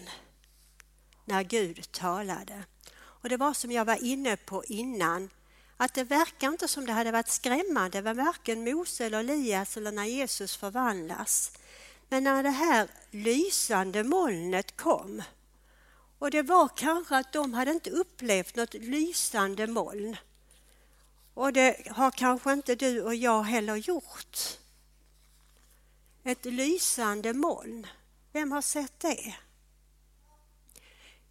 när 1.25 1.43
Gud 1.43 1.91
talade. 1.91 2.63
Och 2.95 3.29
det 3.29 3.37
var 3.37 3.53
som 3.53 3.71
jag 3.71 3.85
var 3.85 4.03
inne 4.03 4.37
på 4.37 4.63
innan, 4.63 5.29
att 5.77 5.93
det 5.93 6.03
verkar 6.03 6.47
inte 6.47 6.67
som 6.67 6.85
det 6.85 6.93
hade 6.93 7.11
varit 7.11 7.29
skrämmande 7.29 8.01
med 8.01 8.15
varken 8.15 8.63
Mose 8.63 9.05
eller 9.05 9.19
Elias 9.19 9.77
eller 9.77 9.91
när 9.91 10.05
Jesus 10.05 10.57
förvandlas. 10.57 11.51
Men 12.09 12.23
när 12.23 12.43
det 12.43 12.49
här 12.49 12.87
lysande 13.11 14.03
molnet 14.03 14.77
kom 14.77 15.23
och 16.23 16.31
det 16.31 16.41
var 16.41 16.67
kanske 16.67 17.17
att 17.17 17.33
de 17.33 17.53
hade 17.53 17.71
inte 17.71 17.89
upplevt 17.89 18.55
något 18.55 18.73
lysande 18.73 19.67
moln. 19.67 20.17
Och 21.33 21.53
det 21.53 21.87
har 21.89 22.11
kanske 22.11 22.53
inte 22.53 22.75
du 22.75 23.01
och 23.01 23.15
jag 23.15 23.43
heller 23.43 23.75
gjort. 23.75 24.37
Ett 26.23 26.45
lysande 26.45 27.33
moln. 27.33 27.87
Vem 28.31 28.51
har 28.51 28.61
sett 28.61 28.99
det? 28.99 29.35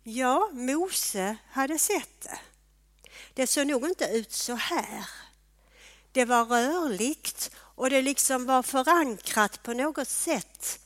Ja, 0.02 0.50
Mose 0.52 1.36
hade 1.50 1.78
sett 1.78 2.20
det. 2.20 2.38
Det 3.34 3.46
såg 3.46 3.66
nog 3.66 3.84
inte 3.84 4.04
ut 4.04 4.32
så 4.32 4.54
här. 4.54 5.08
Det 6.12 6.24
var 6.24 6.44
rörligt 6.44 7.50
och 7.56 7.90
det 7.90 8.02
liksom 8.02 8.46
var 8.46 8.62
förankrat 8.62 9.62
på 9.62 9.72
något 9.72 10.08
sätt 10.08 10.78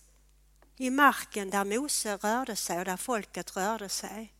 i 0.77 0.91
marken 0.91 1.51
där 1.51 1.65
Mose 1.65 2.17
rörde 2.17 2.57
sig 2.57 2.79
och 2.79 2.85
där 2.85 2.97
folket 2.97 3.57
rörde 3.57 3.89
sig. 3.89 4.33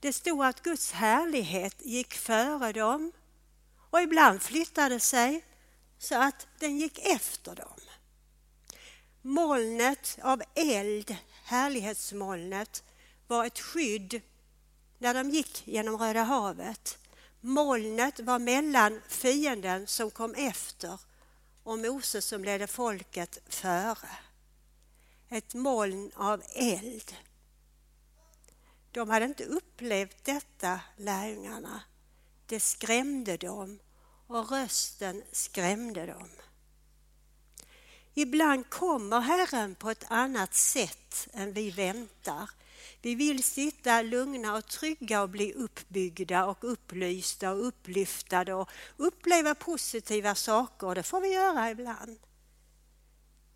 Det 0.00 0.12
stod 0.12 0.44
att 0.44 0.62
Guds 0.62 0.92
härlighet 0.92 1.76
gick 1.78 2.14
före 2.14 2.72
dem 2.72 3.12
och 3.90 4.02
ibland 4.02 4.42
flyttade 4.42 5.00
sig 5.00 5.44
så 5.98 6.22
att 6.22 6.46
den 6.58 6.78
gick 6.78 6.98
efter 6.98 7.54
dem. 7.54 7.80
Molnet 9.22 10.18
av 10.22 10.42
eld, 10.54 11.16
härlighetsmolnet, 11.44 12.82
var 13.26 13.44
ett 13.44 13.58
skydd 13.58 14.20
när 14.98 15.14
de 15.14 15.30
gick 15.30 15.62
genom 15.66 15.96
Röda 15.96 16.22
havet. 16.22 16.98
Molnet 17.40 18.20
var 18.20 18.38
mellan 18.38 19.00
fienden 19.08 19.86
som 19.86 20.10
kom 20.10 20.34
efter 20.34 21.00
och 21.62 21.78
Moses 21.78 22.24
som 22.24 22.44
ledde 22.44 22.66
folket 22.66 23.38
före. 23.48 24.08
Ett 25.28 25.54
moln 25.54 26.10
av 26.14 26.42
eld. 26.54 27.14
De 28.92 29.10
hade 29.10 29.24
inte 29.24 29.44
upplevt 29.44 30.24
detta, 30.24 30.80
lärjungarna. 30.96 31.80
Det 32.46 32.60
skrämde 32.60 33.36
dem 33.36 33.78
och 34.26 34.50
rösten 34.50 35.22
skrämde 35.32 36.06
dem. 36.06 36.30
Ibland 38.14 38.70
kommer 38.70 39.20
Herren 39.20 39.74
på 39.74 39.90
ett 39.90 40.04
annat 40.08 40.54
sätt 40.54 41.28
än 41.32 41.52
vi 41.52 41.70
väntar. 41.70 42.50
Vi 43.02 43.14
vill 43.14 43.42
sitta 43.42 44.02
lugna 44.02 44.56
och 44.56 44.66
trygga 44.66 45.22
och 45.22 45.28
bli 45.28 45.52
uppbyggda 45.52 46.46
och 46.46 46.72
upplysta 46.72 47.50
och 47.50 47.66
upplyftade 47.66 48.54
och 48.54 48.70
uppleva 48.96 49.54
positiva 49.54 50.34
saker. 50.34 50.94
Det 50.94 51.02
får 51.02 51.20
vi 51.20 51.28
göra 51.28 51.70
ibland. 51.70 52.18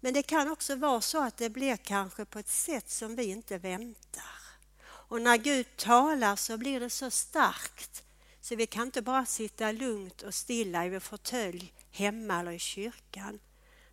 Men 0.00 0.14
det 0.14 0.22
kan 0.22 0.50
också 0.50 0.76
vara 0.76 1.00
så 1.00 1.22
att 1.22 1.36
det 1.36 1.50
blir 1.50 1.76
kanske 1.76 2.24
på 2.24 2.38
ett 2.38 2.48
sätt 2.48 2.90
som 2.90 3.16
vi 3.16 3.24
inte 3.24 3.58
väntar. 3.58 4.42
Och 4.84 5.22
när 5.22 5.36
Gud 5.36 5.76
talar 5.76 6.36
så 6.36 6.58
blir 6.58 6.80
det 6.80 6.90
så 6.90 7.10
starkt 7.10 8.04
så 8.40 8.56
vi 8.56 8.66
kan 8.66 8.82
inte 8.82 9.02
bara 9.02 9.26
sitta 9.26 9.72
lugnt 9.72 10.22
och 10.22 10.34
stilla 10.34 10.86
i 10.86 10.90
vår 10.90 11.00
fåtölj 11.00 11.72
hemma 11.90 12.40
eller 12.40 12.50
i 12.50 12.58
kyrkan 12.58 13.40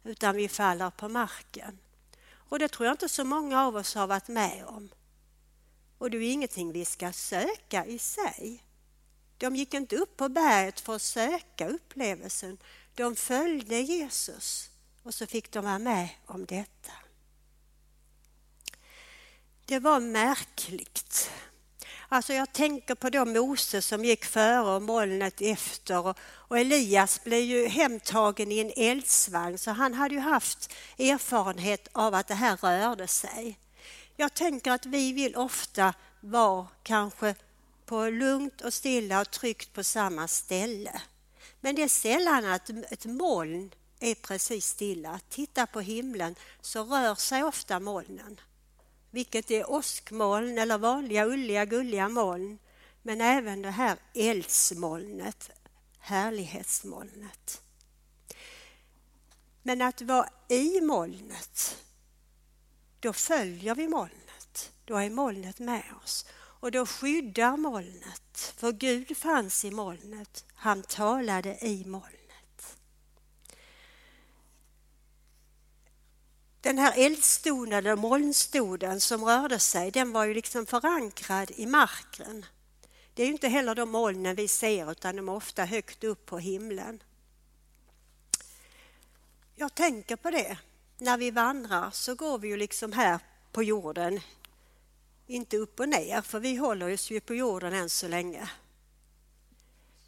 utan 0.03 0.35
vi 0.35 0.49
faller 0.49 0.89
på 0.89 1.09
marken. 1.09 1.79
Och 2.31 2.59
det 2.59 2.67
tror 2.67 2.85
jag 2.85 2.93
inte 2.93 3.09
så 3.09 3.23
många 3.23 3.61
av 3.61 3.75
oss 3.75 3.95
har 3.95 4.07
varit 4.07 4.27
med 4.27 4.65
om. 4.65 4.89
Och 5.99 6.11
det 6.11 6.17
är 6.17 6.31
ingenting 6.31 6.71
vi 6.71 6.85
ska 6.85 7.11
söka 7.11 7.85
i 7.85 7.99
sig. 7.99 8.63
De 9.37 9.55
gick 9.55 9.73
inte 9.73 9.95
upp 9.95 10.17
på 10.17 10.29
berget 10.29 10.79
för 10.79 10.95
att 10.95 11.01
söka 11.01 11.67
upplevelsen. 11.67 12.57
De 12.95 13.15
följde 13.15 13.79
Jesus 13.79 14.69
och 15.03 15.13
så 15.13 15.27
fick 15.27 15.51
de 15.51 15.65
vara 15.65 15.79
med 15.79 16.09
om 16.25 16.45
detta. 16.45 16.91
Det 19.65 19.79
var 19.79 19.99
märkligt. 19.99 21.31
Alltså 22.09 22.33
jag 22.33 22.53
tänker 22.53 22.95
på 22.95 23.09
då 23.09 23.25
Mose 23.25 23.81
som 23.81 24.05
gick 24.05 24.25
före 24.25 24.75
och 24.75 24.81
molnet 24.81 25.41
efter 25.41 26.15
och, 26.47 26.57
Elias 26.57 27.23
blev 27.23 27.39
ju 27.39 27.67
hemtagen 27.67 28.51
i 28.51 28.59
en 28.59 28.71
eldsvagn 28.75 29.57
så 29.57 29.71
han 29.71 29.93
hade 29.93 30.15
ju 30.15 30.21
haft 30.21 30.73
erfarenhet 30.97 31.87
av 31.91 32.13
att 32.13 32.27
det 32.27 32.33
här 32.33 32.57
rörde 32.57 33.07
sig. 33.07 33.59
Jag 34.19 34.33
tänker 34.33 34.71
att 34.71 34.85
vi 34.85 35.13
vill 35.13 35.35
ofta 35.35 35.93
vara 36.19 36.67
kanske 36.83 37.35
på 37.85 38.09
lugnt 38.09 38.61
och 38.61 38.73
stilla 38.73 39.21
och 39.21 39.31
tryggt 39.31 39.73
på 39.73 39.83
samma 39.83 40.27
ställe. 40.27 41.01
Men 41.59 41.75
det 41.75 41.83
är 41.83 41.87
sällan 41.87 42.45
att 42.45 42.69
ett 42.69 43.05
moln 43.05 43.71
är 43.99 44.15
precis 44.15 44.65
stilla. 44.65 45.19
Titta 45.29 45.67
på 45.67 45.81
himlen 45.81 46.35
så 46.61 46.83
rör 46.83 47.15
sig 47.15 47.43
ofta 47.43 47.79
molnen. 47.79 48.39
Vilket 49.11 49.51
är 49.51 49.71
åskmoln 49.71 50.57
eller 50.57 50.77
vanliga 50.77 51.25
ulliga 51.25 51.65
gulliga 51.65 52.09
moln. 52.09 52.59
Men 53.01 53.21
även 53.21 53.61
det 53.61 53.71
här 53.71 53.97
eldsmolnet, 54.13 55.49
härlighetsmolnet. 55.99 57.61
Men 59.63 59.81
att 59.81 60.01
vara 60.01 60.29
i 60.47 60.81
molnet, 60.81 61.77
då 62.99 63.13
följer 63.13 63.75
vi 63.75 63.87
molnet. 63.87 64.71
Då 64.85 64.97
är 64.97 65.09
molnet 65.09 65.59
med 65.59 65.83
oss. 66.03 66.25
Och 66.35 66.71
då 66.71 66.85
skyddar 66.85 67.57
molnet, 67.57 68.53
för 68.57 68.71
Gud 68.71 69.17
fanns 69.17 69.65
i 69.65 69.71
molnet. 69.71 70.45
Han 70.53 70.83
talade 70.83 71.65
i 71.65 71.85
molnet. 71.85 72.19
Den 76.61 76.77
här 76.77 76.93
eldstoden 76.97 77.73
eller 77.73 77.95
molnstoden 77.95 79.01
som 79.01 79.25
rörde 79.25 79.59
sig, 79.59 79.91
den 79.91 80.11
var 80.11 80.25
ju 80.25 80.33
liksom 80.33 80.65
förankrad 80.65 81.51
i 81.55 81.65
marken. 81.65 82.45
Det 83.13 83.23
är 83.23 83.27
ju 83.27 83.33
inte 83.33 83.47
heller 83.47 83.75
de 83.75 83.89
molnen 83.89 84.35
vi 84.35 84.47
ser 84.47 84.91
utan 84.91 85.15
de 85.15 85.29
är 85.29 85.33
ofta 85.33 85.65
högt 85.65 86.03
upp 86.03 86.25
på 86.25 86.39
himlen. 86.39 87.03
Jag 89.55 89.75
tänker 89.75 90.15
på 90.15 90.31
det. 90.31 90.57
När 91.01 91.17
vi 91.17 91.31
vandrar 91.31 91.91
så 91.91 92.15
går 92.15 92.39
vi 92.39 92.47
ju 92.47 92.57
liksom 92.57 92.91
här 92.91 93.19
på 93.51 93.63
jorden. 93.63 94.19
Inte 95.27 95.57
upp 95.57 95.79
och 95.79 95.89
ner, 95.89 96.21
för 96.21 96.39
vi 96.39 96.55
håller 96.55 96.93
oss 96.93 97.11
ju 97.11 97.19
på 97.19 97.35
jorden 97.35 97.73
än 97.73 97.89
så 97.89 98.07
länge. 98.07 98.49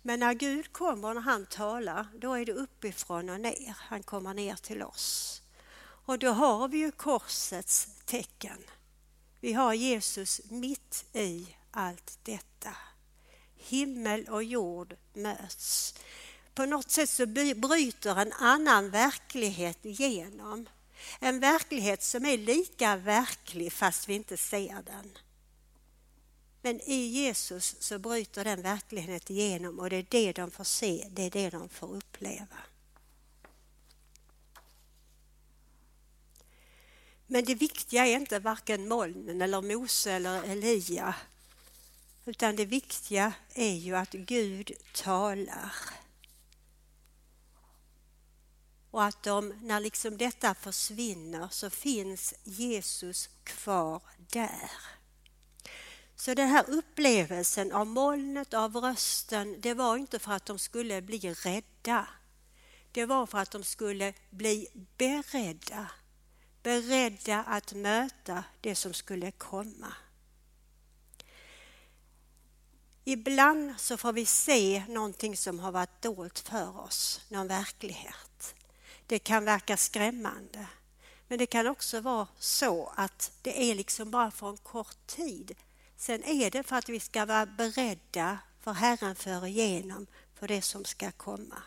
Men 0.02 0.20
när 0.20 0.34
Gud 0.34 0.74
kommer, 0.74 1.16
och 1.16 1.24
han 1.24 1.46
talar, 1.46 2.08
då 2.16 2.34
är 2.34 2.46
det 2.46 2.54
uppifrån 2.54 3.30
och 3.30 3.40
ner. 3.40 3.76
Han 3.78 4.04
kommer 4.04 4.34
ner 4.34 4.56
till 4.56 4.84
oss. 4.84 5.42
Och 6.06 6.20
då 6.20 6.30
har 6.30 6.68
vi 6.68 6.78
ju 6.78 6.92
korsets 6.92 7.88
tecken. 8.06 8.64
Vi 9.40 9.54
har 9.54 9.74
Jesus 9.74 10.42
mitt 10.50 11.06
i 11.14 11.56
allt 11.72 12.20
detta. 12.24 12.76
Himmel 13.56 14.26
och 14.30 14.44
jord 14.44 14.96
möts. 15.14 15.96
På 16.54 16.66
något 16.66 16.92
sätt 16.92 17.10
så 17.10 17.26
bryter 17.26 18.16
en 18.22 18.34
annan 18.34 18.90
verklighet 18.90 19.86
igenom. 19.86 20.68
En 21.20 21.40
verklighet 21.40 22.04
som 22.04 22.26
är 22.26 22.38
lika 22.38 22.96
verklig 22.96 23.74
fast 23.74 24.10
vi 24.10 24.14
inte 24.14 24.38
ser 24.38 24.84
den. 24.84 25.18
Men 26.62 26.82
i 26.82 26.96
Jesus 26.96 27.76
så 27.80 28.00
bryter 28.00 28.44
den 28.44 28.62
verkligheten 28.62 29.36
igenom 29.36 29.80
och 29.80 29.90
det 29.90 29.96
är 29.96 30.06
det 30.10 30.32
de 30.32 30.52
får 30.52 30.64
se, 30.64 31.08
det 31.12 31.24
är 31.24 31.30
det 31.30 31.50
de 31.50 31.70
får 31.70 31.96
uppleva. 31.96 32.58
Men 37.28 37.46
det 37.46 37.56
viktiga 37.56 38.06
är 38.06 38.16
inte 38.16 38.40
varken 38.40 38.88
molnen 38.88 39.42
eller 39.42 39.62
Mose 39.62 40.12
eller 40.12 40.44
Elia. 40.44 41.16
Utan 42.26 42.56
det 42.56 42.66
viktiga 42.66 43.34
är 43.54 43.74
ju 43.74 43.96
att 43.96 44.12
Gud 44.12 44.72
talar 44.94 45.74
och 48.92 49.04
att 49.04 49.24
de, 49.24 49.54
när 49.62 49.80
liksom 49.80 50.18
detta 50.18 50.54
försvinner 50.54 51.48
så 51.52 51.70
finns 51.70 52.34
Jesus 52.44 53.30
kvar 53.44 54.02
där. 54.18 54.72
Så 56.16 56.34
den 56.34 56.48
här 56.48 56.70
upplevelsen 56.70 57.72
av 57.72 57.88
molnet, 57.88 58.54
av 58.54 58.76
rösten, 58.76 59.62
det 59.62 59.74
var 59.74 59.98
inte 59.98 60.20
för 60.20 60.32
att 60.32 60.46
de 60.46 60.60
skulle 60.60 61.02
bli 61.02 61.20
rädda. 61.20 62.08
Det 62.92 63.06
var 63.06 63.26
för 63.26 63.38
att 63.38 63.52
de 63.52 63.64
skulle 63.64 64.14
bli 64.30 64.68
beredda. 64.98 65.92
Beredda 66.64 67.44
att 67.44 67.74
möta 67.74 68.44
det 68.62 68.76
som 68.76 68.94
skulle 68.94 69.32
komma. 69.32 69.94
Ibland 73.04 73.80
så 73.80 73.98
får 73.98 74.14
vi 74.14 74.26
se 74.26 74.84
någonting 74.88 75.38
som 75.38 75.60
har 75.60 75.72
varit 75.72 76.02
dolt 76.02 76.40
för 76.40 76.80
oss, 76.80 77.22
någon 77.30 77.48
verklighet. 77.48 78.56
Det 79.12 79.20
kan 79.20 79.46
verka 79.46 79.78
skrämmande. 79.78 80.68
Men 81.28 81.40
det 81.40 81.46
kan 81.46 81.68
också 81.68 82.02
vara 82.02 82.28
så 82.40 82.94
att 82.96 83.32
det 83.42 83.72
är 83.72 83.76
liksom 83.76 84.12
bara 84.12 84.32
för 84.32 84.50
en 84.50 84.58
kort 84.58 85.08
tid. 85.08 85.56
Sen 85.98 86.24
är 86.24 86.52
det 86.52 86.64
för 86.64 86.76
att 86.76 86.90
vi 86.90 87.00
ska 87.00 87.26
vara 87.26 87.46
beredda 87.46 88.38
för 88.62 88.74
Herren 88.74 89.16
för 89.16 89.48
igenom 89.48 90.08
för 90.36 90.48
det 90.48 90.62
som 90.62 90.86
ska 90.86 91.12
komma. 91.12 91.64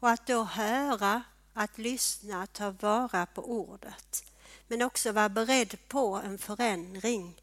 Och 0.00 0.10
att 0.10 0.26
då 0.26 0.44
höra, 0.44 1.22
att 1.54 1.78
lyssna, 1.78 2.42
att 2.42 2.52
ta 2.52 2.70
vara 2.70 3.26
på 3.26 3.50
ordet. 3.50 4.24
Men 4.68 4.82
också 4.82 5.12
vara 5.12 5.28
beredd 5.28 5.88
på 5.88 6.14
en 6.24 6.38
förändring. 6.38 7.42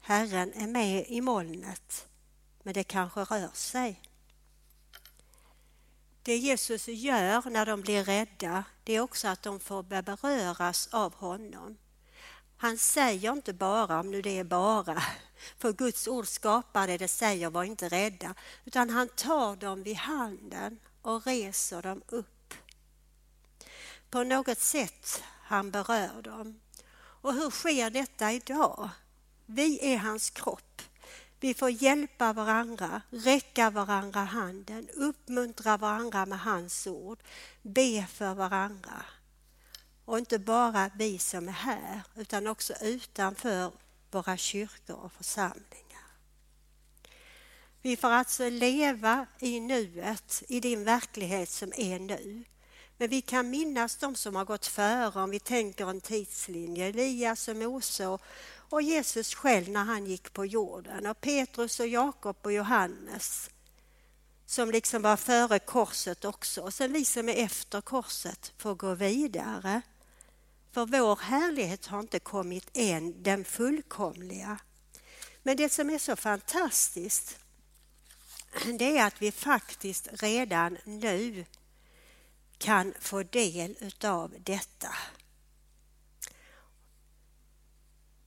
Herren 0.00 0.52
är 0.52 0.66
med 0.66 1.04
i 1.08 1.20
molnet, 1.20 2.06
men 2.62 2.74
det 2.74 2.84
kanske 2.84 3.20
rör 3.20 3.50
sig. 3.54 4.09
Det 6.22 6.36
Jesus 6.36 6.88
gör 6.88 7.50
när 7.50 7.66
de 7.66 7.80
blir 7.80 8.04
rädda, 8.04 8.64
det 8.84 8.96
är 8.96 9.00
också 9.00 9.28
att 9.28 9.42
de 9.42 9.60
får 9.60 9.82
beröras 9.82 10.88
av 10.92 11.14
honom. 11.14 11.76
Han 12.56 12.78
säger 12.78 13.32
inte 13.32 13.52
bara, 13.52 14.00
om 14.00 14.10
nu 14.10 14.22
det 14.22 14.38
är 14.38 14.44
bara, 14.44 15.02
för 15.58 15.72
Guds 15.72 16.08
ord 16.08 16.26
skapar 16.26 16.86
det, 16.86 16.98
det 16.98 17.08
säger 17.08 17.50
var 17.50 17.64
inte 17.64 17.88
rädda, 17.88 18.34
utan 18.64 18.90
han 18.90 19.08
tar 19.08 19.56
dem 19.56 19.82
vid 19.82 19.96
handen 19.96 20.78
och 21.02 21.26
reser 21.26 21.82
dem 21.82 22.02
upp. 22.08 22.54
På 24.10 24.24
något 24.24 24.58
sätt 24.58 25.22
han 25.42 25.70
berör 25.70 26.22
dem. 26.22 26.60
Och 27.22 27.34
hur 27.34 27.50
sker 27.50 27.90
detta 27.90 28.32
idag? 28.32 28.90
Vi 29.46 29.92
är 29.94 29.98
hans 29.98 30.30
kropp. 30.30 30.69
Vi 31.40 31.54
får 31.54 31.70
hjälpa 31.70 32.32
varandra, 32.32 33.02
räcka 33.10 33.70
varandra 33.70 34.20
handen, 34.20 34.88
uppmuntra 34.94 35.76
varandra 35.76 36.26
med 36.26 36.40
hans 36.40 36.86
ord, 36.86 37.18
be 37.62 38.06
för 38.12 38.34
varandra. 38.34 39.04
Och 40.04 40.18
inte 40.18 40.38
bara 40.38 40.90
vi 40.96 41.18
som 41.18 41.48
är 41.48 41.52
här 41.52 42.00
utan 42.16 42.46
också 42.46 42.74
utanför 42.80 43.72
våra 44.10 44.36
kyrkor 44.36 44.96
och 44.96 45.12
församlingar. 45.12 45.90
Vi 47.82 47.96
får 47.96 48.08
alltså 48.08 48.48
leva 48.48 49.26
i 49.38 49.60
nuet, 49.60 50.42
i 50.48 50.60
din 50.60 50.84
verklighet 50.84 51.48
som 51.48 51.72
är 51.76 51.98
nu. 51.98 52.44
Men 52.96 53.08
vi 53.08 53.22
kan 53.22 53.50
minnas 53.50 53.96
de 53.96 54.14
som 54.14 54.36
har 54.36 54.44
gått 54.44 54.66
före 54.66 55.22
om 55.22 55.30
vi 55.30 55.40
tänker 55.40 55.90
en 55.90 56.00
tidslinje. 56.00 56.86
Elias 56.86 57.48
och 57.48 57.56
Mose 57.56 58.06
och 58.06 58.22
och 58.70 58.82
Jesus 58.82 59.34
själv 59.34 59.68
när 59.68 59.84
han 59.84 60.06
gick 60.06 60.32
på 60.32 60.46
jorden 60.46 61.06
och 61.06 61.20
Petrus 61.20 61.80
och 61.80 61.86
Jakob 61.86 62.36
och 62.42 62.52
Johannes 62.52 63.50
som 64.50 64.70
liksom 64.70 65.02
var 65.02 65.16
före 65.16 65.58
korset 65.58 66.24
också. 66.24 66.62
Och 66.62 66.74
sen 66.74 66.92
vi 66.92 67.04
som 67.04 67.28
är 67.28 67.34
efter 67.34 67.80
korset 67.80 68.52
får 68.58 68.74
gå 68.74 68.94
vidare. 68.94 69.82
För 70.72 70.86
vår 70.86 71.16
härlighet 71.16 71.86
har 71.86 72.00
inte 72.00 72.18
kommit 72.18 72.70
än, 72.74 73.22
den 73.22 73.44
fullkomliga. 73.44 74.58
Men 75.42 75.56
det 75.56 75.72
som 75.72 75.90
är 75.90 75.98
så 75.98 76.16
fantastiskt 76.16 77.38
det 78.78 78.98
är 78.98 79.06
att 79.06 79.22
vi 79.22 79.32
faktiskt 79.32 80.08
redan 80.12 80.78
nu 80.84 81.44
kan 82.58 82.94
få 83.00 83.22
del 83.22 83.76
utav 83.80 84.34
detta. 84.38 84.94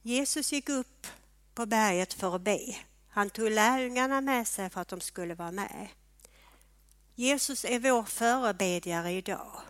Jesus 0.06 0.52
gick 0.52 0.70
upp 0.70 1.08
på 1.54 1.66
berget 1.66 2.14
för 2.14 2.36
att 2.36 2.42
be. 2.42 2.76
Han 3.10 3.30
tog 3.30 3.52
lärjungarna 3.52 4.22
med 4.22 4.48
sig 4.48 4.70
för 4.70 4.82
att 4.82 4.88
de 4.88 5.02
skulle 5.02 5.36
vara 5.36 5.52
med. 5.52 5.88
Jesus 7.16 7.66
är 7.66 7.80
vår 7.80 8.04
förebedjare 8.04 9.12
idag. 9.12 9.62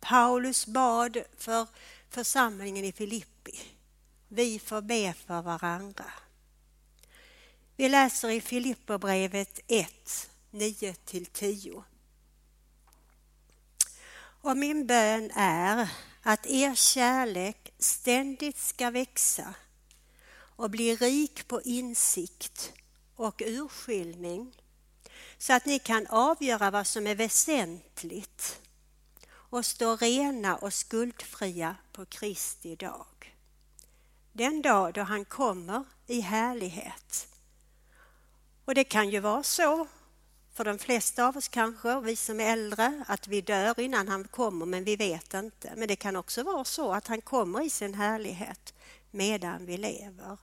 Paulus 0.00 0.66
bad 0.66 1.18
för 1.38 1.66
församlingen 2.08 2.84
i 2.84 2.92
Filippi. 2.92 3.60
Vi 4.28 4.58
får 4.58 4.80
be 4.80 5.14
för 5.26 5.42
varandra. 5.42 6.04
Vi 7.76 7.88
läser 7.88 8.30
i 8.30 8.40
Filipperbrevet 8.40 9.60
1, 9.66 10.30
9-10. 10.50 11.82
Och 14.40 14.56
min 14.56 14.86
bön 14.86 15.30
är 15.34 15.88
att 16.22 16.46
er 16.46 16.74
kärlek 16.74 17.72
ständigt 17.78 18.58
ska 18.58 18.90
växa 18.90 19.54
och 20.56 20.70
bli 20.70 20.96
rik 20.96 21.48
på 21.48 21.62
insikt 21.62 22.72
och 23.16 23.42
urskiljning 23.46 24.56
så 25.38 25.52
att 25.52 25.66
ni 25.66 25.78
kan 25.78 26.06
avgöra 26.06 26.70
vad 26.70 26.86
som 26.86 27.06
är 27.06 27.14
väsentligt 27.14 28.60
och 29.30 29.66
stå 29.66 29.96
rena 29.96 30.56
och 30.56 30.72
skuldfria 30.72 31.76
på 31.92 32.06
Kristi 32.06 32.76
dag. 32.76 33.36
Den 34.32 34.62
dag 34.62 34.94
då 34.94 35.02
han 35.02 35.24
kommer 35.24 35.84
i 36.06 36.20
härlighet 36.20 37.28
och 38.64 38.74
det 38.74 38.84
kan 38.84 39.10
ju 39.10 39.20
vara 39.20 39.42
så 39.42 39.86
för 40.54 40.64
de 40.64 40.78
flesta 40.78 41.26
av 41.26 41.36
oss 41.36 41.48
kanske, 41.48 42.00
vi 42.00 42.16
som 42.16 42.40
är 42.40 42.52
äldre, 42.52 43.04
att 43.08 43.28
vi 43.28 43.40
dör 43.40 43.80
innan 43.80 44.08
han 44.08 44.24
kommer 44.24 44.66
men 44.66 44.84
vi 44.84 44.96
vet 44.96 45.34
inte. 45.34 45.72
Men 45.76 45.88
det 45.88 45.96
kan 45.96 46.16
också 46.16 46.42
vara 46.42 46.64
så 46.64 46.92
att 46.92 47.06
han 47.06 47.20
kommer 47.20 47.60
i 47.64 47.70
sin 47.70 47.94
härlighet 47.94 48.73
medan 49.14 49.66
vi 49.66 49.76
lever. 49.76 50.38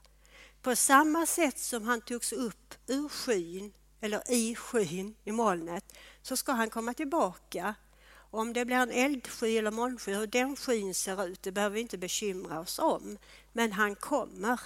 På 0.61 0.75
samma 0.75 1.25
sätt 1.25 1.59
som 1.59 1.83
han 1.83 2.01
togs 2.01 2.31
upp 2.33 2.73
ur 2.87 3.09
skyn 3.09 3.73
eller 4.01 4.31
i 4.31 4.55
skyn 4.55 5.15
i 5.23 5.31
molnet 5.31 5.97
så 6.21 6.37
ska 6.37 6.51
han 6.51 6.69
komma 6.69 6.93
tillbaka. 6.93 7.75
Om 8.13 8.53
det 8.53 8.65
blir 8.65 8.75
en 8.75 8.91
eldsky 8.91 9.57
eller 9.57 9.71
molnsky, 9.71 10.13
hur 10.13 10.27
den 10.27 10.55
skyn 10.55 10.93
ser 10.95 11.25
ut, 11.25 11.43
det 11.43 11.51
behöver 11.51 11.73
vi 11.73 11.81
inte 11.81 11.97
bekymra 11.97 12.59
oss 12.59 12.79
om. 12.79 13.17
Men 13.53 13.71
han 13.71 13.95
kommer 13.95 14.59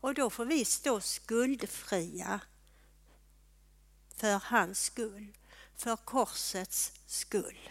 och 0.00 0.14
då 0.14 0.30
får 0.30 0.44
vi 0.44 0.64
stå 0.64 1.00
skuldfria 1.00 2.40
för 4.16 4.40
hans 4.44 4.82
skull, 4.82 5.36
för 5.76 5.96
korsets 5.96 6.92
skull. 7.06 7.70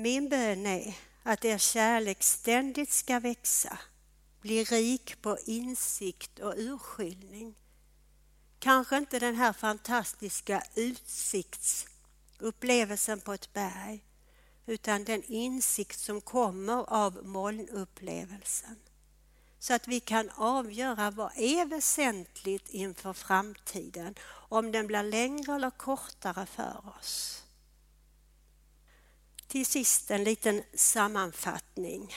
Min 0.00 0.28
bön 0.28 0.66
är 0.66 0.96
att 1.22 1.44
er 1.44 1.58
kärlek 1.58 2.22
ständigt 2.22 2.92
ska 2.92 3.20
växa, 3.20 3.78
bli 4.40 4.64
rik 4.64 5.22
på 5.22 5.38
insikt 5.46 6.38
och 6.38 6.54
urskiljning. 6.56 7.54
Kanske 8.58 8.96
inte 8.96 9.18
den 9.18 9.34
här 9.34 9.52
fantastiska 9.52 10.62
utsiktsupplevelsen 10.74 13.20
på 13.20 13.32
ett 13.32 13.52
berg, 13.52 14.04
utan 14.66 15.04
den 15.04 15.22
insikt 15.22 15.98
som 15.98 16.20
kommer 16.20 16.92
av 16.92 17.26
molnupplevelsen. 17.26 18.76
Så 19.58 19.74
att 19.74 19.88
vi 19.88 20.00
kan 20.00 20.30
avgöra 20.30 21.10
vad 21.10 21.32
är 21.36 21.66
väsentligt 21.66 22.68
inför 22.68 23.12
framtiden, 23.12 24.14
om 24.48 24.72
den 24.72 24.86
blir 24.86 25.02
längre 25.02 25.54
eller 25.54 25.70
kortare 25.70 26.46
för 26.46 26.82
oss. 26.98 27.44
Till 29.50 29.66
sist 29.66 30.10
en 30.10 30.24
liten 30.24 30.62
sammanfattning. 30.74 32.14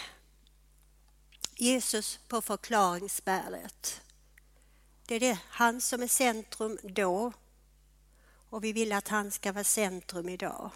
Jesus 1.55 2.19
på 2.27 2.41
förklaringsberget. 2.41 4.01
Det 5.05 5.15
är 5.15 5.19
det, 5.19 5.39
han 5.49 5.81
som 5.81 6.03
är 6.03 6.07
centrum 6.07 6.79
då 6.83 7.33
och 8.49 8.63
vi 8.63 8.73
vill 8.73 8.91
att 8.91 9.07
han 9.07 9.31
ska 9.31 9.51
vara 9.51 9.63
centrum 9.63 10.29
idag. 10.29 10.71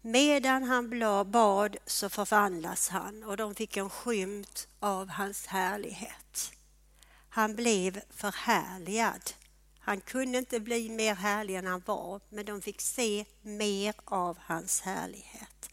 Medan 0.00 0.62
han 0.62 0.90
bad 1.24 1.76
så 1.86 2.08
förvandlas 2.08 2.88
han 2.88 3.24
och 3.24 3.36
de 3.36 3.54
fick 3.54 3.76
en 3.76 3.90
skymt 3.90 4.68
av 4.80 5.08
hans 5.08 5.46
härlighet. 5.46 6.52
Han 7.28 7.56
blev 7.56 8.00
förhärligad. 8.10 9.32
Han 9.84 10.00
kunde 10.00 10.38
inte 10.38 10.60
bli 10.60 10.88
mer 10.88 11.14
härlig 11.14 11.56
än 11.56 11.66
han 11.66 11.82
var, 11.86 12.20
men 12.28 12.44
de 12.44 12.62
fick 12.62 12.80
se 12.80 13.24
mer 13.42 13.94
av 14.04 14.38
hans 14.40 14.80
härlighet 14.80 15.70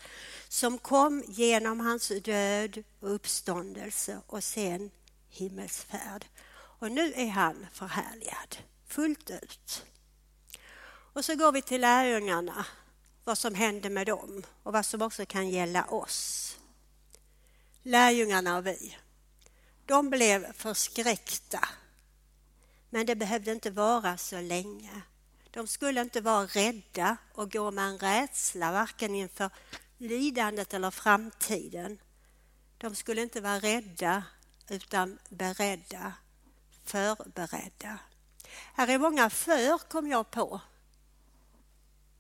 som 0.52 0.78
kom 0.78 1.24
genom 1.28 1.80
hans 1.80 2.12
död 2.24 2.84
och 3.00 3.16
uppståndelse 3.16 4.22
och 4.28 4.44
sen 4.44 4.92
himmelsfärd. 5.30 6.26
Och 6.54 6.92
nu 6.92 7.14
är 7.14 7.28
han 7.28 7.68
förhärligad 7.74 8.58
fullt 8.88 9.30
ut. 9.30 9.86
Och 11.14 11.26
så 11.26 11.36
går 11.36 11.52
vi 11.52 11.62
till 11.62 11.82
lärjungarna, 11.82 12.66
vad 13.24 13.38
som 13.38 13.56
hände 13.56 13.90
med 13.90 14.08
dem 14.08 14.44
och 14.64 14.74
vad 14.74 14.86
som 14.86 15.02
också 15.02 15.26
kan 15.26 15.50
gälla 15.50 15.86
oss. 15.86 16.58
Lärjungarna 17.84 18.58
och 18.58 18.68
vi, 18.68 18.98
de 19.86 20.10
blev 20.10 20.54
förskräckta. 20.54 21.68
Men 22.94 23.06
det 23.06 23.16
behövde 23.16 23.52
inte 23.52 23.72
vara 23.72 24.18
så 24.18 24.42
länge. 24.42 25.02
De 25.52 25.68
skulle 25.68 26.02
inte 26.02 26.22
vara 26.22 26.46
rädda 26.46 27.18
och 27.34 27.52
gå 27.52 27.72
med 27.72 27.86
en 27.86 27.98
rädsla 27.98 28.72
varken 28.72 29.16
inför 29.16 29.50
lidandet 29.98 30.74
eller 30.74 30.92
framtiden. 30.92 32.00
De 32.78 32.96
skulle 32.96 33.22
inte 33.22 33.42
vara 33.42 33.60
rädda 33.60 34.24
utan 34.70 35.20
beredda, 35.30 36.14
förberedda. 36.84 38.00
Här 38.74 38.88
är 38.88 38.98
många 38.98 39.30
för 39.30 39.78
kom 39.78 40.08
jag 40.08 40.32
på. 40.32 40.62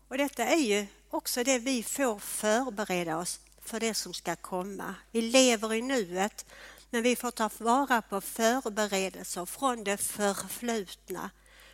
Och 0.08 0.18
detta 0.18 0.46
är 0.46 0.62
ju 0.62 0.88
också 1.10 1.44
det 1.44 1.60
vi 1.60 1.84
får 1.84 2.20
förbereda 2.20 3.18
oss 3.18 3.40
för 3.62 3.80
det 3.80 3.94
som 3.94 4.14
ska 4.14 4.36
komma. 4.36 4.96
Vi 5.12 5.22
lever 5.22 5.74
i 5.74 5.82
nuet 5.82 6.46
men 6.94 7.04
vi 7.04 7.16
får 7.16 7.32
ta 7.32 7.50
vara 7.58 8.02
på 8.02 8.22
förberedelser 8.22 9.46
från 9.46 9.84
det 9.84 9.98
förflutna 9.98 11.30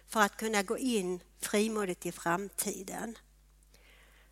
för 0.07 0.21
att 0.21 0.37
kunna 0.37 0.63
gå 0.63 0.77
in 0.77 1.19
frimodigt 1.39 2.05
i 2.05 2.11
framtiden. 2.11 3.17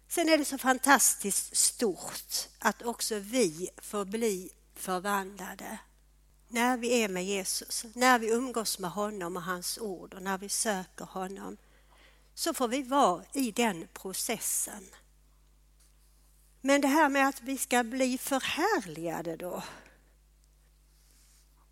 Sen 0.07 0.29
är 0.29 0.37
det 0.37 0.45
så 0.45 0.57
fantastiskt 0.57 1.57
stort 1.57 2.47
att 2.59 2.81
också 2.81 3.19
vi 3.19 3.69
får 3.77 4.05
bli 4.05 4.49
förvandlade. 4.75 5.79
När 6.47 6.77
vi 6.77 7.03
är 7.03 7.09
med 7.09 7.25
Jesus, 7.25 7.85
när 7.93 8.19
vi 8.19 8.29
umgås 8.29 8.79
med 8.79 8.91
honom 8.91 9.35
och 9.37 9.43
hans 9.43 9.77
ord 9.77 10.13
och 10.13 10.21
när 10.21 10.37
vi 10.37 10.49
söker 10.49 11.05
honom 11.05 11.57
så 12.33 12.53
får 12.53 12.67
vi 12.67 12.83
vara 12.83 13.23
i 13.33 13.51
den 13.51 13.87
processen. 13.93 14.85
Men 16.61 16.81
det 16.81 16.87
här 16.87 17.09
med 17.09 17.27
att 17.27 17.41
vi 17.41 17.57
ska 17.57 17.83
bli 17.83 18.17
förhärligade 18.17 19.35
då? 19.35 19.63